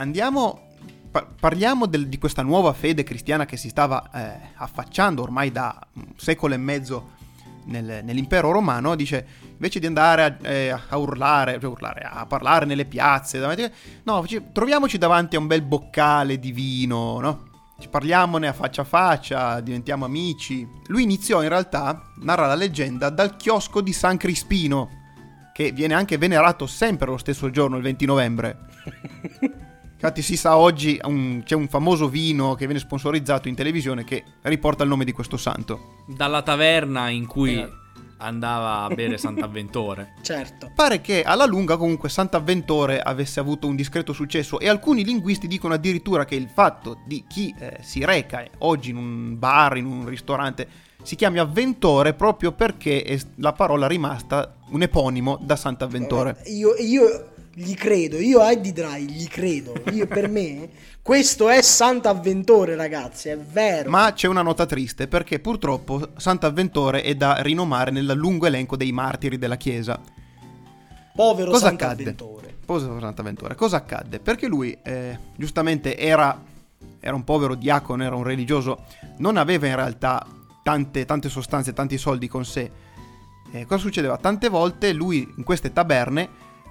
andiamo, 0.00 0.68
pa- 1.10 1.26
parliamo 1.38 1.86
del- 1.86 2.08
di 2.08 2.18
questa 2.18 2.42
nuova 2.42 2.72
fede 2.72 3.02
cristiana 3.02 3.44
che 3.46 3.56
si 3.56 3.68
stava 3.68 4.10
eh, 4.12 4.50
affacciando 4.56 5.22
ormai 5.22 5.52
da 5.52 5.78
un 5.94 6.06
secolo 6.16 6.54
e 6.54 6.56
mezzo 6.56 7.10
nel- 7.66 8.00
nell'impero 8.02 8.50
romano, 8.50 8.94
dice, 8.96 9.26
invece 9.52 9.78
di 9.78 9.86
andare 9.86 10.22
a, 10.24 10.36
eh, 10.48 10.70
a 10.70 10.96
urlare, 10.96 11.58
cioè 11.60 11.70
urlare, 11.70 12.00
a 12.10 12.24
parlare 12.26 12.64
nelle 12.64 12.86
piazze, 12.86 13.38
davanti- 13.38 13.70
no, 14.04 14.26
ci- 14.26 14.42
troviamoci 14.52 14.96
davanti 14.98 15.36
a 15.36 15.38
un 15.38 15.46
bel 15.46 15.62
boccale 15.62 16.38
di 16.38 16.50
vino, 16.52 17.20
no? 17.20 17.48
Ci 17.78 17.88
parliamone 17.88 18.46
a 18.46 18.52
faccia 18.52 18.82
a 18.82 18.84
faccia, 18.84 19.60
diventiamo 19.60 20.04
amici. 20.04 20.68
Lui 20.88 21.02
iniziò 21.02 21.42
in 21.42 21.48
realtà, 21.48 22.10
narra 22.16 22.46
la 22.46 22.54
leggenda, 22.54 23.08
dal 23.08 23.36
chiosco 23.36 23.80
di 23.80 23.92
San 23.94 24.18
Crispino, 24.18 24.90
che 25.54 25.72
viene 25.72 25.94
anche 25.94 26.18
venerato 26.18 26.66
sempre 26.66 27.06
lo 27.06 27.16
stesso 27.16 27.50
giorno, 27.50 27.76
il 27.76 27.82
20 27.82 28.04
novembre. 28.04 28.58
Infatti 30.02 30.22
si 30.22 30.36
sa 30.38 30.56
oggi 30.56 30.98
un- 31.04 31.42
c'è 31.44 31.54
un 31.54 31.68
famoso 31.68 32.08
vino 32.08 32.54
che 32.54 32.64
viene 32.64 32.80
sponsorizzato 32.80 33.48
in 33.48 33.54
televisione 33.54 34.02
che 34.02 34.24
riporta 34.42 34.82
il 34.82 34.88
nome 34.88 35.04
di 35.04 35.12
questo 35.12 35.36
santo. 35.36 35.96
Dalla 36.06 36.40
taverna 36.40 37.10
in 37.10 37.26
cui 37.26 37.58
Eh. 37.58 37.68
andava 38.16 38.80
a 38.84 38.88
bere 38.94 39.18
Sant'Avventore. 39.18 40.14
Certo. 40.22 40.72
Pare 40.74 41.02
che 41.02 41.22
alla 41.22 41.44
lunga 41.44 41.76
comunque 41.76 42.08
Sant'Avventore 42.08 42.98
avesse 42.98 43.40
avuto 43.40 43.66
un 43.66 43.76
discreto 43.76 44.14
successo 44.14 44.58
e 44.58 44.70
alcuni 44.70 45.04
linguisti 45.04 45.46
dicono 45.46 45.74
addirittura 45.74 46.24
che 46.24 46.34
il 46.34 46.48
fatto 46.48 47.00
di 47.04 47.24
chi 47.28 47.54
eh, 47.58 47.76
si 47.82 48.02
reca 48.02 48.42
oggi 48.60 48.88
in 48.90 48.96
un 48.96 49.38
bar, 49.38 49.76
in 49.76 49.84
un 49.84 50.06
ristorante, 50.08 50.66
si 51.02 51.14
chiami 51.14 51.38
Avventore 51.40 52.14
proprio 52.14 52.52
perché 52.52 53.02
è 53.02 53.18
la 53.36 53.52
parola 53.52 53.86
rimasta 53.86 54.54
un 54.70 54.80
eponimo 54.80 55.38
da 55.42 55.56
Sant'Avventore. 55.56 56.38
Eh, 56.44 56.52
Io, 56.52 56.74
io 56.78 57.32
gli 57.54 57.74
credo, 57.74 58.18
io 58.18 58.40
a 58.40 58.52
Eddie 58.52 58.72
Dry 58.72 59.04
gli 59.04 59.26
credo. 59.26 59.74
Io, 59.92 60.06
per 60.06 60.28
me, 60.28 60.68
questo 61.02 61.48
è 61.48 61.60
Sant'Avventore, 61.62 62.76
ragazzi, 62.76 63.28
è 63.28 63.38
vero. 63.38 63.90
Ma 63.90 64.12
c'è 64.12 64.28
una 64.28 64.42
nota 64.42 64.66
triste 64.66 65.08
perché 65.08 65.40
purtroppo 65.40 66.10
Sant'Avventore 66.16 67.02
è 67.02 67.14
da 67.14 67.42
rinomare 67.42 67.90
nel 67.90 68.12
lungo 68.14 68.46
elenco 68.46 68.76
dei 68.76 68.92
martiri 68.92 69.38
della 69.38 69.56
Chiesa. 69.56 70.00
Povero 71.14 71.50
Cosa 71.50 71.68
accadde? 71.68 72.04
Sant'Avventore. 72.04 72.54
Povero 72.64 73.00
Sant'Avventore. 73.00 73.54
Cosa 73.54 73.76
accadde? 73.78 74.20
Perché 74.20 74.46
lui, 74.46 74.76
eh, 74.82 75.18
giustamente, 75.36 75.96
era, 75.96 76.40
era 77.00 77.14
un 77.14 77.24
povero 77.24 77.56
diacono, 77.56 78.04
era 78.04 78.14
un 78.14 78.22
religioso, 78.22 78.84
non 79.18 79.36
aveva 79.36 79.66
in 79.66 79.74
realtà 79.74 80.24
tante, 80.62 81.04
tante 81.04 81.28
sostanze, 81.28 81.72
tanti 81.72 81.98
soldi 81.98 82.28
con 82.28 82.44
sé. 82.44 82.70
Eh, 83.52 83.66
cosa 83.66 83.80
succedeva? 83.80 84.16
Tante 84.18 84.48
volte 84.48 84.92
lui, 84.92 85.28
in 85.36 85.42
queste 85.42 85.72
taberne, 85.72 86.28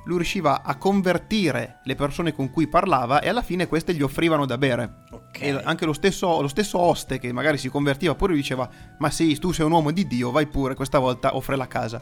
lui 0.09 0.17
riusciva 0.17 0.63
a 0.63 0.75
convertire 0.75 1.79
le 1.83 1.93
persone 1.93 2.33
con 2.33 2.49
cui 2.49 2.67
parlava 2.67 3.21
e 3.21 3.29
alla 3.29 3.43
fine 3.43 3.67
queste 3.67 3.93
gli 3.93 4.01
offrivano 4.01 4.47
da 4.47 4.57
bere. 4.57 5.03
Ok. 5.11 5.41
E 5.41 5.61
anche 5.63 5.85
lo 5.85 5.93
stesso, 5.93 6.41
lo 6.41 6.47
stesso 6.47 6.79
oste 6.79 7.19
che 7.19 7.31
magari 7.31 7.59
si 7.59 7.69
convertiva 7.69 8.15
pure 8.15 8.31
lui 8.31 8.41
diceva 8.41 8.67
ma 8.97 9.11
sì, 9.11 9.37
tu 9.37 9.51
sei 9.51 9.67
un 9.67 9.71
uomo 9.71 9.91
di 9.91 10.07
Dio, 10.07 10.31
vai 10.31 10.47
pure, 10.47 10.73
questa 10.73 10.97
volta 10.97 11.35
offre 11.35 11.55
la 11.55 11.67
casa. 11.67 12.01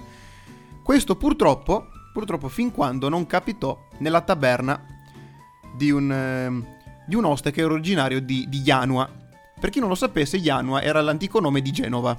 Questo 0.82 1.18
purtroppo, 1.18 1.90
purtroppo 2.14 2.48
fin 2.48 2.72
quando 2.72 3.10
non 3.10 3.28
capitò 3.28 3.78
nella 3.98 4.22
taberna 4.22 4.82
di 5.76 5.92
un, 5.92 6.10
ehm, 6.10 6.66
di 7.06 7.16
un 7.16 7.26
oste 7.26 7.52
che 7.52 7.60
era 7.60 7.74
originario 7.74 8.22
di, 8.22 8.46
di 8.48 8.62
Janua. 8.62 9.10
Per 9.60 9.70
chi 9.70 9.80
non 9.80 9.90
lo 9.90 9.96
sapesse, 9.96 10.40
Janua 10.40 10.82
era 10.82 11.02
l'antico 11.02 11.42
nome 11.42 11.62
di 11.62 11.72
Genova. 11.72 12.18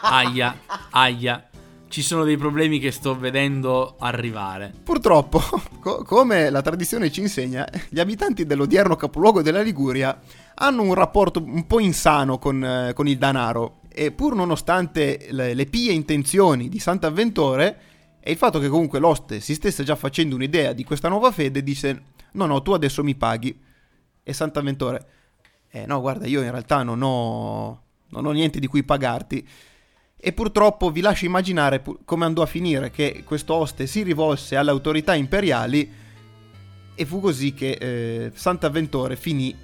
Aia, 0.00 0.56
aia. 0.90 1.50
Ci 1.96 2.02
sono 2.02 2.24
dei 2.24 2.36
problemi 2.36 2.78
che 2.78 2.90
sto 2.90 3.18
vedendo 3.18 3.96
arrivare. 4.00 4.70
Purtroppo, 4.84 5.40
co- 5.80 6.04
come 6.04 6.50
la 6.50 6.60
tradizione 6.60 7.10
ci 7.10 7.22
insegna, 7.22 7.66
gli 7.88 7.98
abitanti 7.98 8.44
dell'odierno 8.44 8.96
capoluogo 8.96 9.40
della 9.40 9.62
Liguria 9.62 10.20
hanno 10.56 10.82
un 10.82 10.92
rapporto 10.92 11.42
un 11.42 11.66
po' 11.66 11.80
insano 11.80 12.36
con, 12.36 12.62
eh, 12.62 12.92
con 12.92 13.08
il 13.08 13.16
danaro. 13.16 13.80
E 13.88 14.12
pur 14.12 14.34
nonostante 14.34 15.28
le, 15.30 15.54
le 15.54 15.64
pie 15.64 15.92
intenzioni 15.92 16.68
di 16.68 16.78
Sant'Avventore 16.78 17.80
e 18.20 18.30
il 18.30 18.36
fatto 18.36 18.58
che 18.58 18.68
comunque 18.68 18.98
l'oste 18.98 19.40
si 19.40 19.54
stesse 19.54 19.82
già 19.82 19.96
facendo 19.96 20.34
un'idea 20.34 20.74
di 20.74 20.84
questa 20.84 21.08
nuova 21.08 21.30
fede, 21.30 21.62
dice 21.62 22.02
no 22.32 22.44
no 22.44 22.60
tu 22.60 22.72
adesso 22.72 23.02
mi 23.02 23.14
paghi. 23.14 23.58
E 24.22 24.32
Sant'Avventore 24.34 25.06
eh 25.70 25.86
no 25.86 26.02
guarda 26.02 26.26
io 26.26 26.42
in 26.42 26.50
realtà 26.50 26.82
non 26.82 27.00
ho, 27.00 27.84
non 28.10 28.26
ho 28.26 28.32
niente 28.32 28.60
di 28.60 28.66
cui 28.66 28.84
pagarti 28.84 29.48
e 30.18 30.32
purtroppo 30.32 30.90
vi 30.90 31.00
lascio 31.00 31.26
immaginare 31.26 31.82
come 32.04 32.24
andò 32.24 32.42
a 32.42 32.46
finire 32.46 32.90
che 32.90 33.22
questo 33.24 33.54
oste 33.54 33.86
si 33.86 34.02
rivolse 34.02 34.56
alle 34.56 34.70
autorità 34.70 35.14
imperiali 35.14 35.92
e 36.94 37.04
fu 37.04 37.20
così 37.20 37.52
che 37.52 37.72
eh, 37.72 38.32
Sant'Avventore 38.34 39.16
finì 39.16 39.54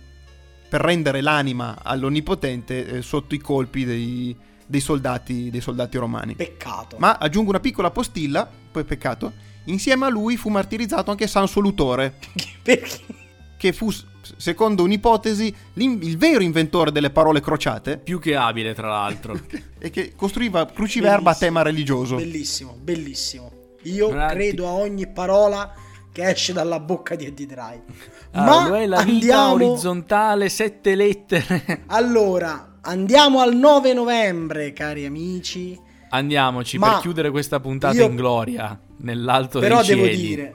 per 0.68 0.80
rendere 0.80 1.20
l'anima 1.22 1.78
all'Onnipotente 1.82 2.86
eh, 2.86 3.02
sotto 3.02 3.34
i 3.34 3.38
colpi 3.38 3.84
dei, 3.84 4.36
dei 4.66 4.80
soldati, 4.80 5.50
dei 5.50 5.60
soldati 5.60 5.96
romani. 5.96 6.34
Peccato. 6.34 6.96
Ma 6.98 7.16
aggiungo 7.16 7.50
una 7.50 7.60
piccola 7.60 7.90
postilla, 7.90 8.48
poi 8.70 8.84
peccato, 8.84 9.32
insieme 9.64 10.06
a 10.06 10.08
lui 10.08 10.36
fu 10.36 10.48
martirizzato 10.48 11.10
anche 11.10 11.26
San 11.26 11.48
Solutore, 11.48 12.18
Perché? 12.62 13.00
che 13.56 13.72
fu, 13.72 13.90
secondo 14.36 14.82
un'ipotesi, 14.82 15.54
il 15.74 16.16
vero 16.16 16.42
inventore 16.42 16.92
delle 16.92 17.10
parole 17.10 17.40
crociate 17.40 17.98
Più 17.98 18.18
che 18.18 18.34
abile, 18.36 18.74
tra 18.74 18.88
l'altro. 18.88 19.38
e 19.78 19.90
che 19.90 20.12
costruiva 20.16 20.66
cruciverba 20.66 21.30
a 21.30 21.34
tema 21.34 21.62
religioso. 21.62 22.16
Bellissimo, 22.16 22.76
bellissimo. 22.80 23.50
Io 23.84 24.08
Grandi. 24.08 24.34
credo 24.34 24.66
a 24.68 24.72
ogni 24.72 25.08
parola 25.08 25.72
che 26.12 26.28
esce 26.28 26.52
dalla 26.52 26.78
bocca 26.78 27.14
di 27.14 27.24
Eddie 27.26 27.46
Dry. 27.46 27.82
Allora, 28.32 28.60
Ma 28.60 28.68
lo 28.68 28.76
è 28.76 28.86
la 28.86 29.02
vita 29.02 29.10
andiamo... 29.12 29.52
orizzontale, 29.54 30.48
sette 30.48 30.94
lettere. 30.94 31.82
Allora, 31.88 32.78
andiamo 32.82 33.40
al 33.40 33.54
9 33.56 33.92
novembre, 33.94 34.72
cari 34.72 35.06
amici. 35.06 35.78
Andiamoci 36.10 36.76
Ma 36.76 36.92
per 36.92 37.00
chiudere 37.00 37.30
questa 37.30 37.58
puntata 37.60 37.94
io- 37.94 38.06
in 38.06 38.14
gloria, 38.16 38.78
nell'alto 38.98 39.60
Però 39.60 39.80
dei 39.82 39.94
devo 39.94 40.06
cieli. 40.06 40.16
dire, 40.20 40.54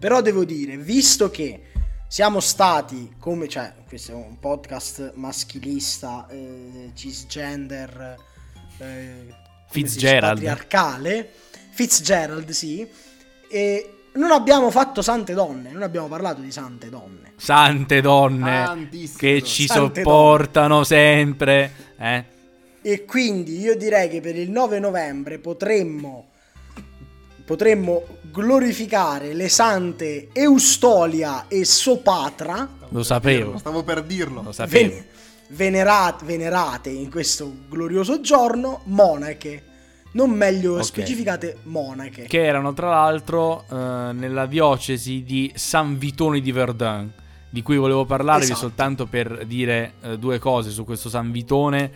però 0.00 0.20
devo 0.20 0.44
dire, 0.44 0.76
visto 0.76 1.30
che 1.30 1.69
siamo 2.10 2.40
stati 2.40 3.14
come, 3.20 3.46
cioè, 3.46 3.72
questo 3.86 4.10
è 4.10 4.14
un 4.16 4.40
podcast 4.40 5.12
maschilista, 5.14 6.26
eh, 6.28 6.90
cisgender, 6.92 8.16
eh, 8.78 9.26
Fitzgerald. 9.68 10.32
patriarcale, 10.32 11.32
Fitzgerald, 11.70 12.50
sì, 12.50 12.84
e 13.48 13.94
non 14.14 14.32
abbiamo 14.32 14.72
fatto 14.72 15.02
sante 15.02 15.34
donne, 15.34 15.70
non 15.70 15.82
abbiamo 15.82 16.08
parlato 16.08 16.40
di 16.40 16.50
sante 16.50 16.88
donne. 16.88 17.34
Sante 17.36 18.00
donne 18.00 18.64
Tantissime 18.64 19.16
che 19.16 19.32
donne. 19.34 19.44
ci 19.44 19.66
Sante 19.66 20.02
sopportano 20.02 20.82
sempre. 20.82 21.72
Eh? 21.96 22.24
E 22.82 23.04
quindi 23.04 23.60
io 23.60 23.76
direi 23.76 24.08
che 24.08 24.20
per 24.20 24.34
il 24.34 24.50
9 24.50 24.80
novembre 24.80 25.38
potremmo 25.38 26.29
potremmo 27.54 28.04
glorificare 28.30 29.34
le 29.34 29.48
sante 29.48 30.28
Eustolia 30.32 31.46
e 31.48 31.64
Sopatra 31.64 32.68
Lo 32.90 33.02
sapevo, 33.02 33.58
Stavo 33.58 33.82
per 33.82 34.04
dirlo. 34.04 34.42
lo 34.42 34.52
sapevo. 34.52 34.88
ven- 34.88 35.04
venerat- 35.48 36.22
venerate 36.24 36.90
in 36.90 37.10
questo 37.10 37.52
glorioso 37.68 38.20
giorno 38.20 38.82
monache 38.84 39.64
non 40.12 40.30
meglio 40.30 40.74
Ok. 40.74 40.84
specificate 40.84 41.56
monache 41.64 42.22
Che 42.28 42.44
erano 42.44 42.72
tra 42.72 42.90
l'altro 42.90 43.64
eh, 43.68 44.12
nella 44.12 44.46
diocesi 44.46 45.24
di 45.24 45.50
San 45.56 45.98
Vitone 45.98 46.40
di 46.40 46.52
Verdun, 46.52 47.10
di 47.50 47.62
cui 47.62 47.76
volevo 47.78 48.04
parlarvi 48.04 48.44
Esatto. 48.44 48.60
soltanto 48.60 49.06
per 49.06 49.44
dire 49.44 49.94
eh, 50.02 50.18
due 50.18 50.38
cose 50.38 50.70
su 50.70 50.84
questo 50.84 51.08
San 51.08 51.32
Vitone. 51.32 51.90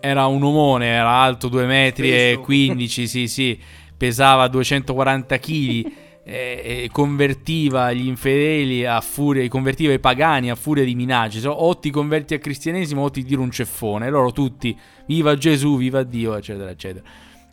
era 0.00 0.26
un 0.26 0.42
omone, 0.42 0.86
era 0.88 1.10
alto 1.20 1.48
2 1.48 1.64
metri 1.66 2.10
e 2.10 2.30
Spesso. 2.32 2.40
15, 2.40 3.06
sì, 3.06 3.26
sì, 3.28 3.58
pesava 3.96 4.48
240 4.48 5.38
kg 5.38 5.92
e 6.26 6.88
convertiva 6.90 7.92
gli 7.92 8.06
infedeli 8.06 8.86
a 8.86 9.00
furia, 9.02 9.46
convertiva 9.48 9.92
i 9.92 9.98
pagani 9.98 10.50
a 10.50 10.54
furia 10.54 10.82
di 10.84 10.94
minacce, 10.94 11.46
o 11.46 11.78
ti 11.78 11.90
converti 11.90 12.32
al 12.34 12.40
cristianesimo 12.40 13.02
o 13.02 13.10
ti 13.10 13.22
tiro 13.24 13.42
un 13.42 13.50
ceffone, 13.50 14.08
loro 14.08 14.32
tutti, 14.32 14.76
viva 15.06 15.36
Gesù, 15.36 15.76
viva 15.76 16.02
Dio, 16.02 16.34
eccetera, 16.36 16.70
eccetera. 16.70 17.04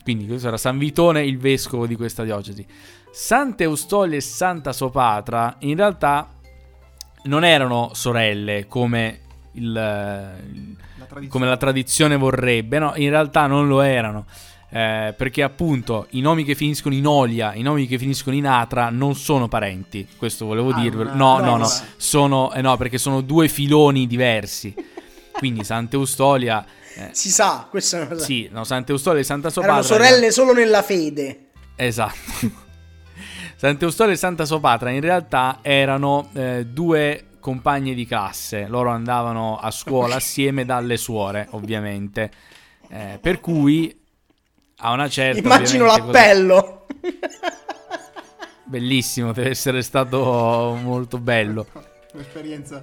Quindi 0.04 0.26
questo 0.26 0.48
era 0.48 0.58
San 0.58 0.78
Vitone, 0.78 1.24
il 1.26 1.38
vescovo 1.38 1.86
di 1.86 1.96
questa 1.96 2.24
diocesi. 2.24 2.66
Santa 3.12 3.64
Eustolia 3.64 4.18
e 4.18 4.22
Santa 4.22 4.72
Sopatra 4.72 5.58
in 5.60 5.76
realtà 5.76 6.30
non 7.24 7.44
erano 7.44 7.92
sorelle 7.94 8.66
come, 8.68 9.20
il, 9.54 9.64
il- 9.64 10.76
La 10.98 11.06
tradizione. 11.06 11.28
come 11.28 11.46
la 11.46 11.58
tradizione 11.58 12.16
vorrebbe, 12.16 12.80
no, 12.80 12.94
in 12.96 13.10
realtà 13.10 13.48
non 13.48 13.68
lo 13.68 13.82
erano. 13.82 14.26
Eh, 14.74 15.14
perché 15.18 15.44
appunto 15.44 16.08
i 16.12 16.22
nomi 16.22 16.44
che 16.46 16.56
finiscono 16.56 16.96
in 16.96 17.06
Olia, 17.06 17.54
i 17.54 17.62
nomi 17.62 17.88
che 17.88 17.98
finiscono 17.98 18.36
in 18.36 18.48
Atra 18.48 18.90
non 18.90 19.16
sono 19.16 19.48
parenti. 19.50 20.08
Questo 20.18 20.46
volevo 20.46 20.70
Ah, 20.72 20.80
dirvelo. 20.80 21.14
No, 21.14 21.38
no, 21.40 21.40
no, 21.40 21.52
no, 21.52 21.58
no. 21.58 21.72
sono 21.98 22.54
eh, 22.54 22.62
no, 22.62 22.78
perché 22.78 22.98
sono 22.98 23.20
due 23.22 23.48
filoni 23.50 24.08
diversi. 24.08 24.74
Quindi 25.34 25.64
Sant'Eustolia 25.64 26.66
eh, 26.96 27.10
Si 27.12 27.30
sa, 27.30 27.68
questa 27.70 27.98
è 27.98 28.00
una 28.02 28.10
cosa. 28.10 28.24
sì, 28.26 28.50
no, 28.52 28.64
Sant'Eustolia 28.64 29.22
e 29.22 29.24
Santa 29.24 29.50
Sopatra 29.50 29.74
Erano 29.78 29.88
sorelle 29.88 30.32
solo 30.32 30.54
nella 30.54 30.82
fede. 30.82 31.48
Esatto. 31.76 32.20
Sant'Eustolia 33.56 34.14
e 34.14 34.18
Santa 34.18 34.46
Sopatra 34.46 34.90
in 34.90 35.02
realtà 35.02 35.60
erano 35.62 36.30
eh, 36.34 36.66
due 36.66 37.26
compagne 37.40 37.94
di 37.94 38.06
classe. 38.06 38.68
Loro 38.68 38.90
andavano 38.90 39.58
a 39.58 39.70
scuola 39.72 40.16
assieme 40.22 40.66
dalle 40.66 40.98
suore, 40.98 41.48
ovviamente. 41.52 42.32
Eh, 42.90 43.20
per 43.22 43.40
cui 43.40 43.96
a 44.82 44.92
una 44.92 45.08
certa 45.10 45.40
Immagino 45.40 45.86
l'appello. 45.86 46.86
cosa- 47.02 47.50
Bellissimo, 48.66 49.32
deve 49.34 49.50
essere 49.50 49.82
stato 49.82 50.78
molto 50.82 51.18
bello. 51.18 51.66
Un'esperienza. 52.14 52.82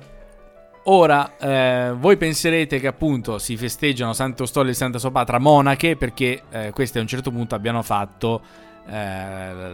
Ora, 0.84 1.36
eh, 1.38 1.92
voi 1.96 2.16
penserete 2.16 2.78
che 2.80 2.86
appunto 2.86 3.38
si 3.38 3.56
festeggiano 3.56 4.12
Sant'Eustolia 4.12 4.70
e 4.72 4.74
Santa 4.74 4.98
Sopatra 4.98 5.38
monache 5.38 5.96
perché 5.96 6.42
eh, 6.50 6.70
queste 6.72 6.98
a 6.98 7.02
un 7.02 7.08
certo 7.08 7.30
punto 7.30 7.54
abbiano 7.54 7.82
fatto 7.82 8.40
eh, 8.86 8.92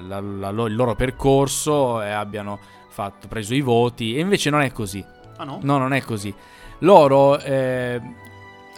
la- 0.01 0.21
la- 0.21 0.51
lo- 0.51 0.67
il 0.67 0.75
loro 0.75 0.95
percorso 0.97 2.03
e 2.03 2.11
abbiano 2.11 2.59
fatto, 2.89 3.29
preso 3.29 3.55
i 3.55 3.61
voti 3.61 4.17
e 4.17 4.21
invece 4.21 4.51
non 4.51 4.61
è 4.63 4.73
così. 4.73 5.05
Ah 5.37 5.45
no? 5.45 5.59
No, 5.63 5.79
non 5.79 5.93
è 5.93 6.01
così. 6.03 6.35
Loro 6.81 7.39
eh, 7.41 8.01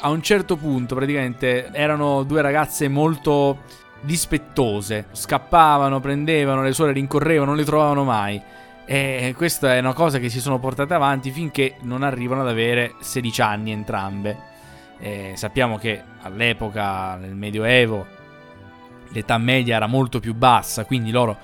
a 0.00 0.10
un 0.10 0.22
certo 0.22 0.56
punto 0.56 0.94
praticamente 0.94 1.70
erano 1.72 2.22
due 2.22 2.42
ragazze 2.42 2.88
molto 2.88 3.58
dispettose, 4.00 5.06
scappavano, 5.12 6.00
prendevano, 6.00 6.62
le 6.62 6.72
suore 6.72 6.92
rincorrevano, 6.92 7.46
non 7.46 7.56
le 7.56 7.64
trovavano 7.64 8.04
mai. 8.04 8.40
E 8.88 9.34
questa 9.36 9.74
è 9.74 9.80
una 9.80 9.94
cosa 9.94 10.18
che 10.18 10.28
si 10.28 10.40
sono 10.40 10.60
portate 10.60 10.94
avanti 10.94 11.32
finché 11.32 11.74
non 11.80 12.04
arrivano 12.04 12.42
ad 12.42 12.48
avere 12.48 12.94
16 13.00 13.42
anni 13.42 13.72
entrambe. 13.72 14.54
E 14.98 15.32
sappiamo 15.34 15.76
che 15.76 16.00
all'epoca, 16.22 17.16
nel 17.16 17.34
Medioevo, 17.34 18.06
l'età 19.08 19.38
media 19.38 19.76
era 19.76 19.86
molto 19.86 20.20
più 20.20 20.34
bassa, 20.34 20.84
quindi 20.84 21.10
loro 21.10 21.36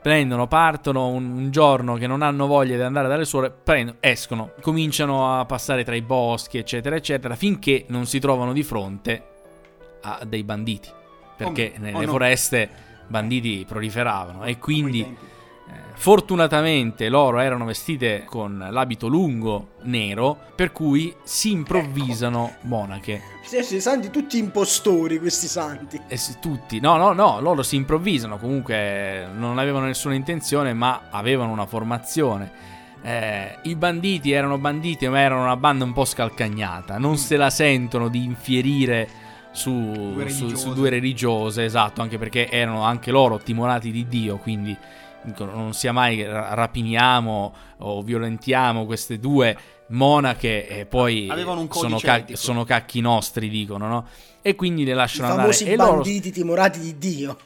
prendono, 0.00 0.46
partono 0.46 1.08
un, 1.08 1.30
un 1.36 1.50
giorno 1.50 1.94
che 1.96 2.06
non 2.06 2.22
hanno 2.22 2.46
voglia 2.46 2.76
di 2.76 2.82
andare 2.82 3.08
dalle 3.08 3.24
suore, 3.24 3.50
prendono, 3.50 3.98
escono, 4.00 4.52
cominciano 4.60 5.38
a 5.38 5.44
passare 5.44 5.84
tra 5.84 5.94
i 5.94 6.02
boschi, 6.02 6.58
eccetera, 6.58 6.96
eccetera, 6.96 7.34
finché 7.34 7.84
non 7.88 8.06
si 8.06 8.18
trovano 8.18 8.52
di 8.52 8.62
fronte 8.62 9.22
a 10.02 10.20
dei 10.26 10.44
banditi. 10.44 10.88
Perché 11.36 11.72
Oh, 11.76 11.80
nelle 11.80 11.96
oh 11.96 12.04
no. 12.04 12.10
foreste 12.10 12.68
banditi 13.06 13.64
proliferavano 13.66 14.44
e 14.44 14.58
quindi 14.58 15.16
fortunatamente 15.94 17.08
loro 17.08 17.40
erano 17.40 17.64
vestite 17.64 18.24
con 18.24 18.68
l'abito 18.70 19.08
lungo 19.08 19.70
nero, 19.82 20.38
per 20.54 20.72
cui 20.72 21.14
si 21.24 21.50
improvvisano 21.50 22.54
monache. 22.62 23.20
Questi 23.48 23.80
santi 23.80 24.10
tutti 24.10 24.38
impostori, 24.38 25.18
questi 25.18 25.46
santi. 25.48 26.00
E 26.06 26.16
s- 26.16 26.38
tutti, 26.40 26.80
no, 26.80 26.96
no, 26.96 27.12
no, 27.12 27.40
loro 27.40 27.62
si 27.62 27.76
improvvisano, 27.76 28.38
comunque 28.38 29.26
non 29.36 29.58
avevano 29.58 29.86
nessuna 29.86 30.14
intenzione, 30.14 30.72
ma 30.72 31.02
avevano 31.10 31.50
una 31.52 31.66
formazione. 31.66 32.50
Eh, 33.02 33.58
I 33.62 33.74
banditi 33.76 34.32
erano 34.32 34.58
banditi, 34.58 35.08
ma 35.08 35.20
erano 35.20 35.42
una 35.42 35.56
banda 35.56 35.84
un 35.84 35.92
po' 35.92 36.04
scalcagnata, 36.04 36.98
non 36.98 37.16
se 37.16 37.36
la 37.36 37.50
sentono 37.50 38.08
di 38.08 38.22
infierire 38.24 39.08
su 39.50 39.72
Due 40.14 40.28
su- 40.28 40.36
su 40.36 40.44
religiose. 40.46 40.74
due 40.74 40.90
religiose, 40.90 41.64
esatto, 41.64 42.02
anche 42.02 42.18
perché 42.18 42.50
erano 42.50 42.82
anche 42.82 43.10
loro 43.10 43.38
timorati 43.38 43.90
di 43.90 44.06
Dio, 44.08 44.36
quindi 44.36 44.76
non 45.38 45.72
sia 45.74 45.92
mai 45.92 46.22
rapiniamo 46.24 47.54
o 47.78 48.02
violentiamo 48.02 48.86
queste 48.86 49.18
due 49.18 49.56
monache 49.88 50.68
e 50.68 50.86
poi 50.86 51.28
Avevano 51.30 51.60
un 51.62 51.68
sono, 51.72 51.98
ca- 51.98 52.24
sono 52.32 52.64
cacchi 52.64 53.00
nostri, 53.00 53.48
dicono, 53.48 53.86
no? 53.88 54.06
E 54.42 54.54
quindi 54.54 54.84
le 54.84 54.92
I 54.92 54.94
lasciano 54.94 55.28
andare. 55.28 55.52
famosi 55.52 55.64
E 55.70 55.76
loro, 55.76 55.94
banditi 55.94 56.30
timorati 56.30 56.80
di 56.80 56.98
Dio. 56.98 57.38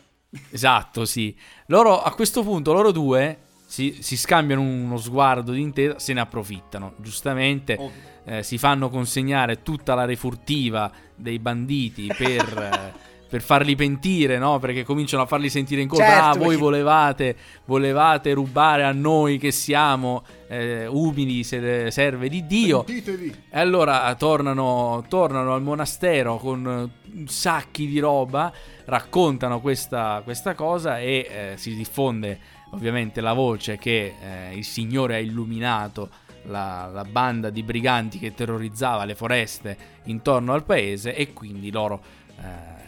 esatto, 0.50 1.04
sì. 1.04 1.36
Loro 1.66 2.00
a 2.02 2.12
questo 2.14 2.42
punto, 2.42 2.72
loro 2.72 2.92
due 2.92 3.38
si, 3.66 3.98
si 4.00 4.16
scambiano 4.16 4.60
uno 4.60 4.96
sguardo 4.98 5.52
d'intesa, 5.52 5.98
se 5.98 6.12
ne 6.12 6.20
approfittano, 6.20 6.94
giustamente. 6.98 7.74
Ovvio. 7.78 8.10
eh, 8.24 8.42
si 8.42 8.58
fanno 8.58 8.88
consegnare 8.88 9.62
tutta 9.62 9.94
la 9.94 10.04
refurtiva 10.04 10.90
dei 11.14 11.38
banditi 11.38 12.06
per, 12.16 12.92
per 13.32 13.40
farli 13.40 13.74
pentire, 13.74 14.36
no? 14.36 14.58
Perché 14.58 14.84
cominciano 14.84 15.22
a 15.22 15.26
farli 15.26 15.48
sentire 15.48 15.80
in 15.80 15.88
colpa. 15.88 16.04
Certo, 16.04 16.22
ah, 16.22 16.32
voi 16.32 16.48
perché- 16.48 16.60
volevate, 16.60 17.36
volevate 17.64 18.32
rubare 18.34 18.84
a 18.84 18.92
noi 18.92 19.38
che 19.38 19.50
siamo 19.50 20.22
eh, 20.48 20.86
umili 20.86 21.42
se- 21.42 21.90
serve 21.90 22.28
di 22.28 22.44
Dio. 22.44 22.84
Pentitevi. 22.84 23.34
E 23.48 23.58
allora 23.58 24.14
tornano, 24.16 25.02
tornano 25.08 25.54
al 25.54 25.62
monastero 25.62 26.36
con 26.36 26.92
eh, 26.94 27.24
sacchi 27.26 27.86
di 27.86 27.98
roba, 28.00 28.52
raccontano 28.84 29.62
questa, 29.62 30.20
questa 30.22 30.54
cosa 30.54 31.00
e 31.00 31.26
eh, 31.26 31.56
si 31.56 31.74
diffonde 31.74 32.38
ovviamente 32.72 33.22
la 33.22 33.32
voce 33.32 33.78
che 33.78 34.14
eh, 34.20 34.54
il 34.54 34.64
Signore 34.64 35.14
ha 35.14 35.18
illuminato 35.18 36.10
la, 36.48 36.90
la 36.92 37.04
banda 37.04 37.48
di 37.48 37.62
briganti 37.62 38.18
che 38.18 38.34
terrorizzava 38.34 39.06
le 39.06 39.14
foreste 39.14 39.76
intorno 40.04 40.52
al 40.52 40.64
paese 40.64 41.14
e 41.14 41.32
quindi 41.32 41.70
loro, 41.70 42.02
eh, 42.38 42.81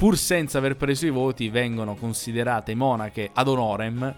pur 0.00 0.16
senza 0.16 0.56
aver 0.56 0.76
preso 0.76 1.04
i 1.04 1.10
voti, 1.10 1.50
vengono 1.50 1.94
considerate 1.94 2.74
monache 2.74 3.28
ad 3.34 3.48
honorem 3.48 4.14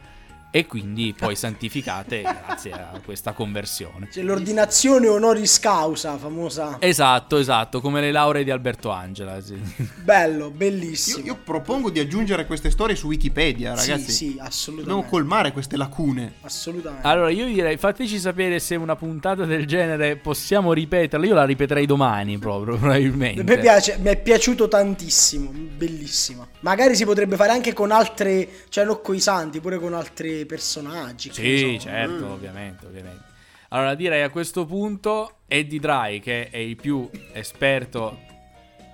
e 0.55 0.67
quindi 0.67 1.15
poi 1.19 1.35
santificate 1.35 2.21
grazie 2.21 2.73
a 2.73 3.01
questa 3.03 3.33
conversione. 3.33 4.09
C'è 4.09 4.21
l'ordinazione 4.21 5.09
honoris 5.09 5.59
causa, 5.59 6.19
famosa. 6.19 6.77
Esatto, 6.79 7.39
esatto, 7.39 7.81
come 7.81 8.03
le 8.03 8.13
lauree 8.13 8.45
di 8.45 8.51
Alberto 8.51 8.91
Angela. 8.91 9.41
sì. 9.41 9.59
Bello, 10.05 10.45
Io, 10.45 10.51
bellissimo. 10.51 11.25
io 11.25 11.39
propongo 11.43 11.89
di 11.89 12.01
aggiungere 12.01 12.45
queste 12.45 12.71
storie 12.71 12.95
su 12.95 13.07
Wikipedia, 13.07 13.75
ragazzi. 13.75 14.05
Sì, 14.05 14.13
sì, 14.13 14.27
Dobbiamo 14.27 14.49
assolutamente. 14.49 15.09
colmare 15.09 15.53
queste 15.53 15.77
lacune. 15.79 16.35
Assolutamente. 16.43 17.07
Allora, 17.07 17.31
io 17.31 17.47
direi, 17.47 17.79
fateci 17.79 18.19
sapere 18.19 18.59
se 18.61 18.75
una 18.77 18.95
puntata 18.95 19.47
del 19.47 19.67
genere 19.67 20.17
possiamo 20.17 20.75
ripeterla. 20.75 21.25
Io 21.25 21.35
la 21.35 21.45
ripeterei 21.47 21.87
domani 21.87 22.37
proprio, 22.37 22.77
probabilmente. 22.77 23.43
Mi 23.43 23.59
piace, 23.59 23.97
mi 23.99 24.11
è 24.11 24.21
piaciuto 24.21 24.69
tantissimo, 24.69 25.51
bellissima. 25.51 26.47
Magari 26.61 26.95
si 26.95 27.07
potrebbe 27.07 27.37
fare 27.37 27.53
anche 27.53 27.73
con 27.73 27.91
altre, 27.91 28.47
cioè 28.69 28.85
non 28.85 29.01
con 29.03 29.15
i 29.15 29.21
santi, 29.21 29.61
pure 29.61 29.79
con 29.79 29.95
altri 29.95 30.42
personaggi. 30.47 31.29
che 31.31 31.35
Sì, 31.59 31.77
so. 31.79 31.87
certo, 31.89 32.27
Mm. 32.27 32.31
ovviamente, 32.31 32.87
ovviamente. 32.87 33.25
Allora, 33.69 33.95
direi 33.95 34.23
a 34.23 34.29
questo 34.31 34.67
punto 34.67 35.39
Eddie 35.47 35.79
Dry, 35.81 36.21
che 36.21 36.51
è 36.51 36.59
il 36.59 36.77
più 36.77 37.09
esperto 37.33 38.19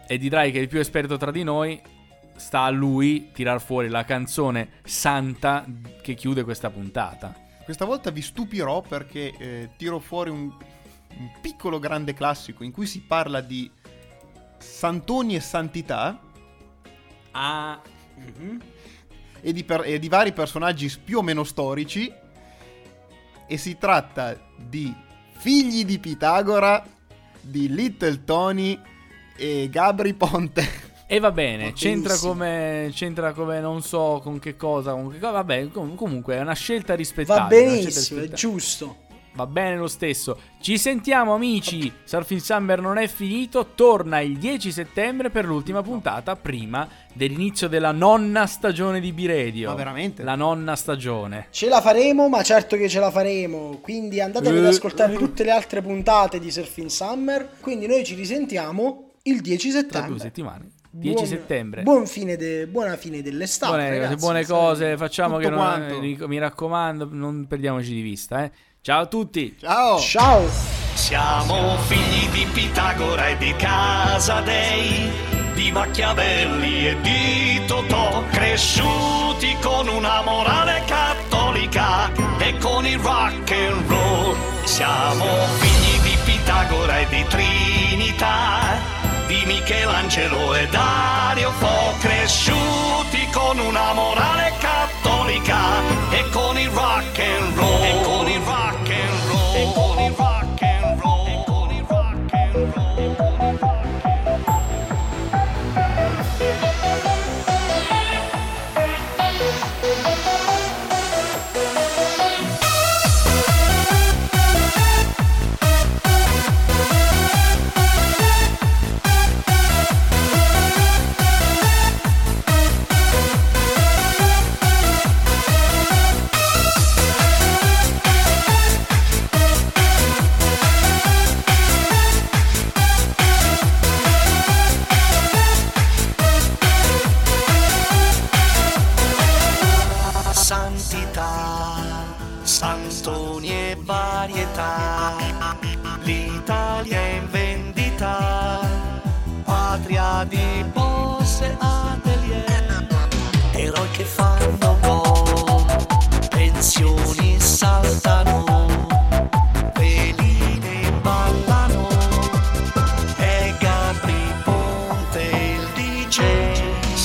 Eddie 0.06 0.28
Dry, 0.30 0.50
che 0.52 0.58
è 0.58 0.62
il 0.62 0.68
più 0.68 0.78
esperto 0.78 1.16
tra 1.16 1.30
di 1.32 1.42
noi, 1.42 1.80
sta 2.36 2.60
a 2.62 2.70
lui 2.70 3.30
tirar 3.32 3.60
fuori 3.60 3.88
la 3.88 4.04
canzone 4.04 4.68
santa 4.84 5.64
che 6.00 6.14
chiude 6.14 6.44
questa 6.44 6.70
puntata. 6.70 7.34
Questa 7.64 7.84
volta 7.84 8.10
vi 8.10 8.22
stupirò 8.22 8.80
perché 8.80 9.34
eh, 9.36 9.70
tiro 9.76 9.98
fuori 9.98 10.30
un, 10.30 10.42
un 11.18 11.30
piccolo 11.40 11.78
grande 11.80 12.14
classico 12.14 12.62
in 12.64 12.70
cui 12.70 12.86
si 12.86 13.00
parla 13.00 13.40
di 13.40 13.70
santoni 14.58 15.34
e 15.34 15.40
santità 15.40 16.20
Ah, 17.32 17.80
Mhm. 18.16 18.60
E 19.40 19.52
di, 19.52 19.64
per- 19.64 19.84
e 19.84 19.98
di 19.98 20.08
vari 20.08 20.32
personaggi 20.32 20.92
più 21.02 21.18
o 21.18 21.22
meno 21.22 21.44
storici 21.44 22.12
e 23.46 23.56
si 23.56 23.76
tratta 23.78 24.38
di 24.56 24.94
figli 25.38 25.84
di 25.84 25.98
Pitagora, 25.98 26.84
di 27.40 27.72
Little 27.72 28.24
Tony 28.24 28.78
e 29.36 29.68
Gabri 29.70 30.14
Ponte. 30.14 30.86
E 31.06 31.20
va 31.20 31.30
bene, 31.32 31.70
Va 31.70 31.72
c'entra 31.72 32.18
come, 32.18 32.90
c'entra 32.92 33.32
come 33.32 33.60
non 33.60 33.80
so 33.80 34.20
con 34.22 34.38
che 34.38 34.56
cosa, 34.56 34.92
con 34.92 35.10
che 35.10 35.18
cosa, 35.18 35.32
vabbè, 35.32 35.68
com- 35.70 35.94
comunque 35.94 36.34
è 36.36 36.40
una 36.40 36.52
scelta 36.52 36.92
Va 36.92 36.98
rispettabile. 36.98 37.80
scelta 37.80 37.80
benissimo, 37.80 38.20
è 38.20 38.28
giusto. 38.28 38.96
Va 39.38 39.46
bene 39.46 39.76
lo 39.76 39.86
stesso. 39.86 40.36
Ci 40.60 40.76
sentiamo 40.78 41.32
amici, 41.34 41.92
Surfing 42.02 42.40
Summer 42.40 42.80
non 42.80 42.98
è 42.98 43.06
finito, 43.06 43.68
torna 43.76 44.18
il 44.18 44.36
10 44.36 44.72
settembre 44.72 45.30
per 45.30 45.44
l'ultima 45.44 45.80
puntata 45.80 46.34
prima 46.34 46.88
dell'inizio 47.14 47.68
della 47.68 47.92
nonna 47.92 48.46
stagione 48.46 48.98
di 48.98 49.12
B-Radio. 49.12 49.68
Ma 49.68 49.74
veramente? 49.76 50.24
La 50.24 50.34
nonna 50.34 50.74
stagione. 50.74 51.46
Ce 51.50 51.68
la 51.68 51.80
faremo, 51.80 52.28
ma 52.28 52.42
certo 52.42 52.76
che 52.76 52.88
ce 52.88 52.98
la 52.98 53.12
faremo. 53.12 53.78
Quindi 53.80 54.20
andatevi 54.20 54.58
ad 54.58 54.64
Eh, 54.64 54.68
ascoltarvi 54.68 55.14
eh. 55.14 55.18
tutte 55.18 55.44
le 55.44 55.52
altre 55.52 55.82
puntate 55.82 56.40
di 56.40 56.50
Surfing 56.50 56.88
Summer. 56.88 57.48
Quindi 57.60 57.86
noi 57.86 58.02
ci 58.04 58.16
risentiamo 58.16 59.10
il 59.22 59.40
10 59.40 59.70
Tra 59.70 59.78
settembre. 59.80 60.10
due 60.10 60.18
settimane. 60.18 60.70
10 60.90 61.14
Buon- 61.14 61.26
settembre. 61.26 61.82
Buon 61.82 62.06
fine 62.06 62.36
de- 62.36 62.66
buona 62.66 62.96
fine 62.96 63.20
dell'estate. 63.20 63.72
buone, 63.72 63.90
ragazzi. 63.90 64.16
buone 64.16 64.44
cose, 64.46 64.96
facciamo 64.96 65.36
che 65.36 65.50
non, 65.50 66.16
mi 66.26 66.38
raccomando, 66.38 67.06
non 67.12 67.46
perdiamoci 67.46 67.92
di 67.92 68.00
vista. 68.00 68.42
Eh. 68.42 68.50
Ciao 68.80 69.02
a 69.02 69.06
tutti. 69.06 69.56
Ciao! 69.60 69.98
Ciao. 69.98 70.76
Siamo 70.94 71.76
figli 71.86 72.28
di 72.30 72.46
Pitagora 72.52 73.28
e 73.28 73.36
di 73.36 73.54
Casadei, 73.56 75.10
di 75.54 75.70
Machiavelli 75.70 76.88
e 76.88 77.00
di 77.00 77.62
Totò, 77.66 78.24
cresciuti 78.30 79.56
con 79.60 79.88
una 79.88 80.22
morale 80.22 80.82
cattolica 80.86 82.10
e 82.38 82.56
con 82.58 82.86
il 82.86 82.98
rock 82.98 83.50
and 83.52 83.88
roll. 83.88 84.36
Siamo 84.64 85.26
figli 85.58 86.00
di 86.02 86.16
Pitagora 86.24 86.98
e 86.98 87.06
di 87.08 87.24
Trinità, 87.28 88.78
di 89.26 89.42
Michelangelo 89.44 90.54
e 90.54 90.66
Dario 90.68 91.52
Fo, 91.52 91.94
cresciuti 92.00 93.28
con 93.32 93.58
una 93.58 93.92
morale 93.92 94.52
cattolica 94.58 95.80
e 96.10 96.28
con 96.30 96.58
il 96.58 96.70
rock 96.70 97.18
and 97.18 97.56
roll. 97.56 97.84
E 97.84 98.02
con 98.02 98.28
il 98.28 98.40
rock 98.40 98.67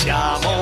Siamo 0.03 0.43
figli 0.43 0.52